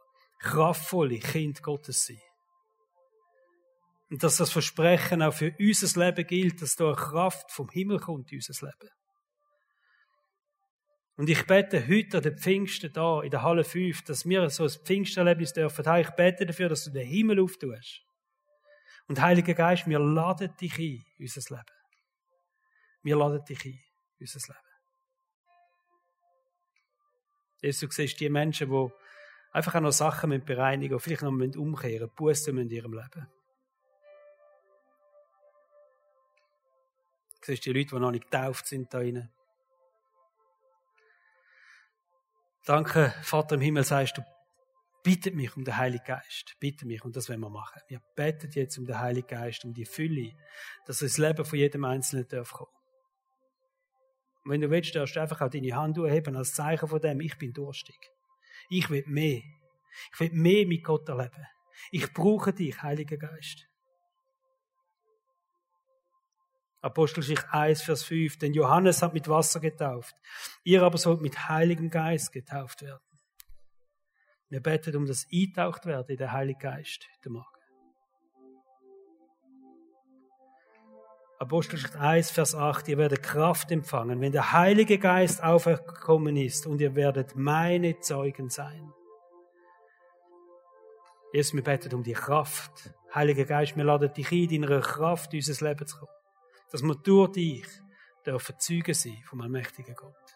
kraftvolle 0.46 1.20
Kind 1.20 1.62
Gottes 1.62 2.06
sein. 2.06 2.22
Und 4.10 4.24
dass 4.24 4.38
das 4.38 4.52
Versprechen 4.52 5.22
auch 5.22 5.34
für 5.34 5.54
unser 5.60 6.06
Leben 6.06 6.28
gilt, 6.28 6.62
dass 6.62 6.76
da 6.76 6.86
eine 6.86 6.96
Kraft 6.96 7.52
vom 7.52 7.70
Himmel 7.70 8.00
kommt 8.00 8.32
in 8.32 8.38
unser 8.38 8.68
Leben. 8.68 8.92
Und 11.18 11.30
ich 11.30 11.46
bete 11.48 11.88
heute 11.88 12.18
an 12.18 12.24
den 12.24 12.38
Pfingsten 12.38 12.92
da, 12.92 13.22
in 13.22 13.32
der 13.32 13.42
Halle 13.42 13.64
5, 13.64 14.04
dass 14.04 14.28
wir 14.28 14.50
so 14.50 14.64
ein 14.64 14.70
Pfingsterlebnis 14.70 15.54
dürfen. 15.54 15.86
Ich 15.98 16.10
bete 16.12 16.46
dafür, 16.46 16.70
dass 16.70 16.84
du 16.84 16.92
den 16.92 17.08
Himmel 17.08 17.40
auftust. 17.40 18.02
Und 19.08 19.22
Heiliger 19.22 19.54
Geist, 19.54 19.88
wir 19.88 20.00
laden 20.00 20.56
dich 20.58 20.78
ein, 20.78 21.06
in 21.18 21.26
unser 21.26 21.56
Leben. 21.56 21.66
Wir 23.02 23.16
laden 23.16 23.46
dich 23.46 23.66
ein, 23.66 23.72
in 23.72 24.22
unser 24.22 24.40
Leben. 24.40 24.60
Jesus, 27.62 27.80
du 27.80 27.96
siehst 27.96 28.20
die 28.20 28.30
Menschen, 28.30 28.70
die 28.70 28.90
einfach 29.56 29.76
auch 29.76 29.82
noch 29.82 29.92
Sachen 29.92 30.32
mit 30.32 30.46
bereinigen, 30.46 31.00
vielleicht 31.00 31.22
noch 31.22 31.32
mit 31.32 31.56
umkehren, 31.56 32.12
Buße 32.14 32.52
in 32.52 32.70
ihrem 32.70 32.92
Leben. 32.92 33.26
Du 37.40 37.46
siehst 37.46 37.66
die 37.66 37.72
Leute, 37.72 37.96
die 37.96 38.00
noch 38.00 38.12
nicht 38.12 38.30
getauft 38.30 38.68
sind 38.68 38.94
da 38.94 39.00
drinnen. 39.00 39.32
Danke, 42.66 43.14
Vater 43.22 43.56
im 43.56 43.62
Himmel, 43.62 43.86
sagst 43.86 44.18
du, 44.18 44.24
bittet 45.04 45.36
mich 45.36 45.56
um 45.56 45.64
den 45.64 45.78
Heiligen 45.78 46.04
Geist. 46.04 46.56
Bitte 46.60 46.86
mich, 46.86 47.06
und 47.06 47.16
das 47.16 47.30
wollen 47.30 47.40
wir 47.40 47.50
machen. 47.50 47.82
Wir 47.88 48.02
beten 48.16 48.50
jetzt 48.52 48.78
um 48.78 48.86
den 48.86 49.00
Heiligen 49.00 49.28
Geist, 49.28 49.64
um 49.64 49.74
die 49.74 49.86
Fülle, 49.86 50.34
dass 50.86 51.00
das 51.00 51.18
Leben 51.18 51.46
von 51.46 51.58
jedem 51.58 51.86
Einzelnen 51.86 52.28
darf 52.28 52.52
kommen. 52.52 52.72
Und 54.44 54.52
wenn 54.52 54.62
du 54.62 54.70
willst, 54.70 54.96
darfst 54.96 55.16
du 55.16 55.22
einfach 55.22 55.40
auch 55.40 55.50
deine 55.50 55.76
Hand 55.76 55.98
erheben 55.98 56.36
als 56.36 56.54
Zeichen 56.54 56.90
von 56.90 57.00
dem, 57.00 57.22
ich 57.22 57.38
bin 57.38 57.54
durstig. 57.54 58.15
Ich 58.70 58.90
will 58.90 59.04
mehr. 59.08 59.42
Ich 60.14 60.20
will 60.20 60.32
mehr 60.32 60.66
mit 60.66 60.84
Gott 60.84 61.08
erleben. 61.10 61.46
Ich 61.92 62.12
brauche 62.14 62.54
dich, 62.54 62.82
Heiliger 62.82 63.18
Geist. 63.18 63.68
Apostelgeschichte 66.82 67.52
1, 67.52 67.82
Vers 67.82 68.04
5. 68.04 68.38
Denn 68.38 68.54
Johannes 68.54 69.02
hat 69.02 69.14
mit 69.14 69.28
Wasser 69.28 69.60
getauft. 69.60 70.16
Ihr 70.64 70.84
aber 70.84 70.98
sollt 70.98 71.22
mit 71.22 71.50
Heiligem 71.50 71.90
Geist 71.90 72.32
getauft 72.32 72.84
werden. 72.84 73.02
Wir 74.50 74.62
beten 74.62 74.96
um 74.96 75.06
das 75.06 75.26
Eintaucht 75.34 75.86
werden 75.86 76.10
in 76.10 76.18
den 76.18 76.32
Heiligen 76.32 76.60
Geist 76.60 77.08
heute 77.18 77.30
Morgen. 77.32 77.55
Apostelgeschichte 81.38 82.00
1, 82.00 82.32
Vers 82.32 82.56
8, 82.56 82.88
ihr 82.88 82.98
werdet 82.98 83.22
Kraft 83.22 83.70
empfangen, 83.70 84.22
wenn 84.22 84.32
der 84.32 84.54
Heilige 84.54 84.98
Geist 84.98 85.44
auferkommen 85.44 86.38
ist 86.38 86.66
und 86.66 86.80
ihr 86.80 86.96
werdet 86.96 87.36
meine 87.36 88.00
Zeugen 88.00 88.50
sein. 88.50 88.94
Jesus, 91.34 91.54
wir 91.54 91.64
beten 91.64 91.94
um 91.94 92.04
die 92.04 92.14
Kraft. 92.14 92.94
Heiliger 93.14 93.44
Geist, 93.44 93.76
wir 93.76 93.84
laden 93.84 94.14
dich 94.14 94.32
ein, 94.32 94.50
in 94.50 94.62
deiner 94.62 94.80
Kraft 94.80 95.34
in 95.34 95.40
unser 95.40 95.68
Leben 95.68 95.86
zu 95.86 95.98
kommen. 95.98 96.12
Dass 96.72 96.82
wir 96.82 96.96
durch 96.96 97.34
dich 97.34 97.68
dürfen 98.26 98.56
Zeugen 98.58 98.94
sein 98.94 99.22
vom 99.26 99.42
allmächtigen 99.42 99.96
Gott. 99.96 100.35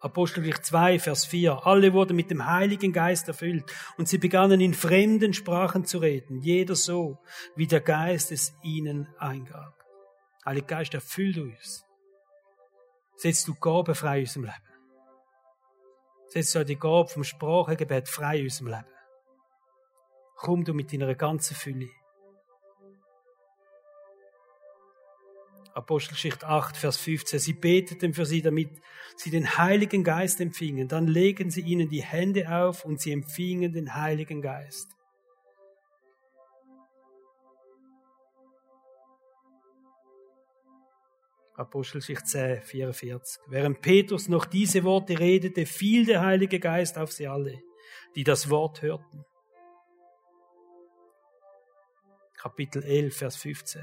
Apostelgeschichte 0.00 0.62
2, 0.62 0.98
Vers 0.98 1.26
4. 1.26 1.66
Alle 1.66 1.92
wurden 1.92 2.16
mit 2.16 2.30
dem 2.30 2.46
Heiligen 2.46 2.92
Geist 2.92 3.28
erfüllt 3.28 3.70
und 3.98 4.08
sie 4.08 4.16
begannen 4.16 4.60
in 4.60 4.72
fremden 4.72 5.34
Sprachen 5.34 5.84
zu 5.84 5.98
reden, 5.98 6.40
jeder 6.40 6.74
so, 6.74 7.18
wie 7.54 7.66
der 7.66 7.80
Geist 7.80 8.32
es 8.32 8.54
ihnen 8.62 9.08
eingab. 9.18 9.74
Heiliger 10.46 10.66
Geist, 10.66 10.94
erfüllt 10.94 11.36
uns. 11.36 11.84
Setzt 13.16 13.46
du 13.46 13.54
Gabe 13.54 13.94
frei 13.94 14.20
in 14.20 14.24
unserem 14.24 14.44
Leben. 14.44 14.70
Setzt 16.28 16.54
du 16.54 16.64
die 16.64 16.78
Gabe 16.78 17.08
vom 17.08 17.22
Sprachengebet 17.22 18.08
frei 18.08 18.38
in 18.38 18.44
unserem 18.44 18.68
Leben. 18.68 18.94
Komm 20.36 20.64
du 20.64 20.72
mit 20.72 20.90
deiner 20.90 21.14
ganzen 21.14 21.54
Fülle. 21.54 21.90
Apostelgeschichte 25.74 26.46
8, 26.46 26.76
Vers 26.76 26.96
15. 26.96 27.38
Sie 27.38 27.52
beteten 27.52 28.12
für 28.12 28.26
sie, 28.26 28.42
damit 28.42 28.70
sie 29.16 29.30
den 29.30 29.56
Heiligen 29.56 30.04
Geist 30.04 30.40
empfingen. 30.40 30.88
Dann 30.88 31.06
legen 31.06 31.50
sie 31.50 31.60
ihnen 31.60 31.88
die 31.88 32.02
Hände 32.02 32.50
auf 32.50 32.84
und 32.84 33.00
sie 33.00 33.12
empfingen 33.12 33.72
den 33.72 33.94
Heiligen 33.94 34.42
Geist. 34.42 34.88
Apostelgeschichte 41.54 42.24
10, 42.24 42.62
44. 42.62 43.42
Während 43.48 43.82
Petrus 43.82 44.28
noch 44.28 44.46
diese 44.46 44.82
Worte 44.82 45.18
redete, 45.18 45.66
fiel 45.66 46.06
der 46.06 46.22
Heilige 46.22 46.58
Geist 46.58 46.96
auf 46.96 47.12
sie 47.12 47.28
alle, 47.28 47.60
die 48.16 48.24
das 48.24 48.48
Wort 48.48 48.80
hörten. 48.80 49.24
Kapitel 52.38 52.82
11, 52.82 53.14
Vers 53.14 53.36
15. 53.36 53.82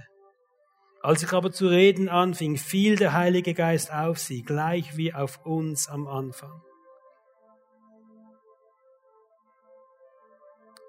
Als 1.07 1.23
ich 1.23 1.31
aber 1.31 1.53
zu 1.53 1.67
reden 1.69 2.09
anfing, 2.09 2.57
fiel 2.57 2.97
der 2.97 3.13
Heilige 3.13 3.53
Geist 3.53 3.93
auf 3.93 4.19
sie, 4.19 4.43
gleich 4.43 4.97
wie 4.97 5.13
auf 5.13 5.45
uns 5.45 5.87
am 5.87 6.05
Anfang. 6.05 6.61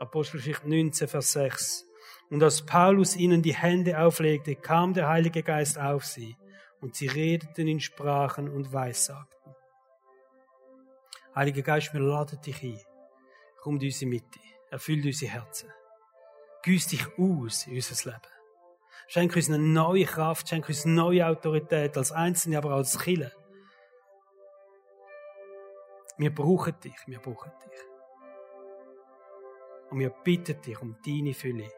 Apostelgeschichte 0.00 0.68
19, 0.68 1.06
Vers 1.06 1.30
6. 1.34 1.86
Und 2.30 2.42
als 2.42 2.66
Paulus 2.66 3.14
ihnen 3.14 3.42
die 3.42 3.54
Hände 3.54 4.00
auflegte, 4.00 4.56
kam 4.56 4.92
der 4.92 5.08
Heilige 5.08 5.44
Geist 5.44 5.78
auf 5.78 6.04
sie, 6.04 6.36
und 6.80 6.96
sie 6.96 7.06
redeten 7.06 7.68
in 7.68 7.78
Sprachen 7.78 8.48
und 8.48 8.72
Weissagten. 8.72 9.54
Heiliger 11.32 11.62
Geist, 11.62 11.94
wir 11.94 12.00
laden 12.00 12.40
dich 12.40 12.60
ein. 12.64 12.80
Komm 13.60 13.76
in 13.76 13.84
unsere 13.84 14.10
Mitte. 14.10 14.40
Erfüll 14.68 15.06
unsere 15.06 15.30
Herzen. 15.30 15.70
Güss 16.64 16.88
dich 16.88 17.06
aus 17.16 17.68
in 17.68 17.76
unser 17.76 18.10
Leben. 18.10 18.37
Schenk 19.08 19.34
uns 19.36 19.48
eine 19.48 19.58
neue 19.58 20.04
Kraft, 20.04 20.48
schenk 20.48 20.68
uns 20.68 20.84
neue 20.84 21.26
Autorität, 21.26 21.96
als 21.96 22.12
Einzelne, 22.12 22.58
aber 22.58 22.72
als 22.72 22.98
Killer. 22.98 23.32
Wir 26.18 26.34
brauchen 26.34 26.78
dich, 26.80 26.94
wir 27.06 27.18
brauchen 27.18 27.50
dich. 27.64 27.80
Und 29.90 30.00
wir 30.00 30.10
bitten 30.10 30.60
dich 30.60 30.78
um 30.82 30.94
deine 31.06 31.32
Fülle. 31.32 31.70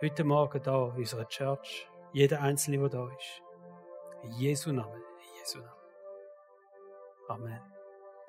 Heute 0.00 0.24
Morgen 0.24 0.62
da 0.62 0.88
in 0.88 0.96
unserer 0.96 1.28
Church, 1.28 1.90
jeder 2.14 2.40
Einzelne, 2.40 2.78
der 2.78 2.88
da 2.88 3.06
ist. 3.08 3.42
In 4.22 4.32
Jesu 4.32 4.72
Namen, 4.72 4.94
in 4.94 5.38
Jesu 5.38 5.58
Namen. 5.58 5.76
Amen. 7.28 7.75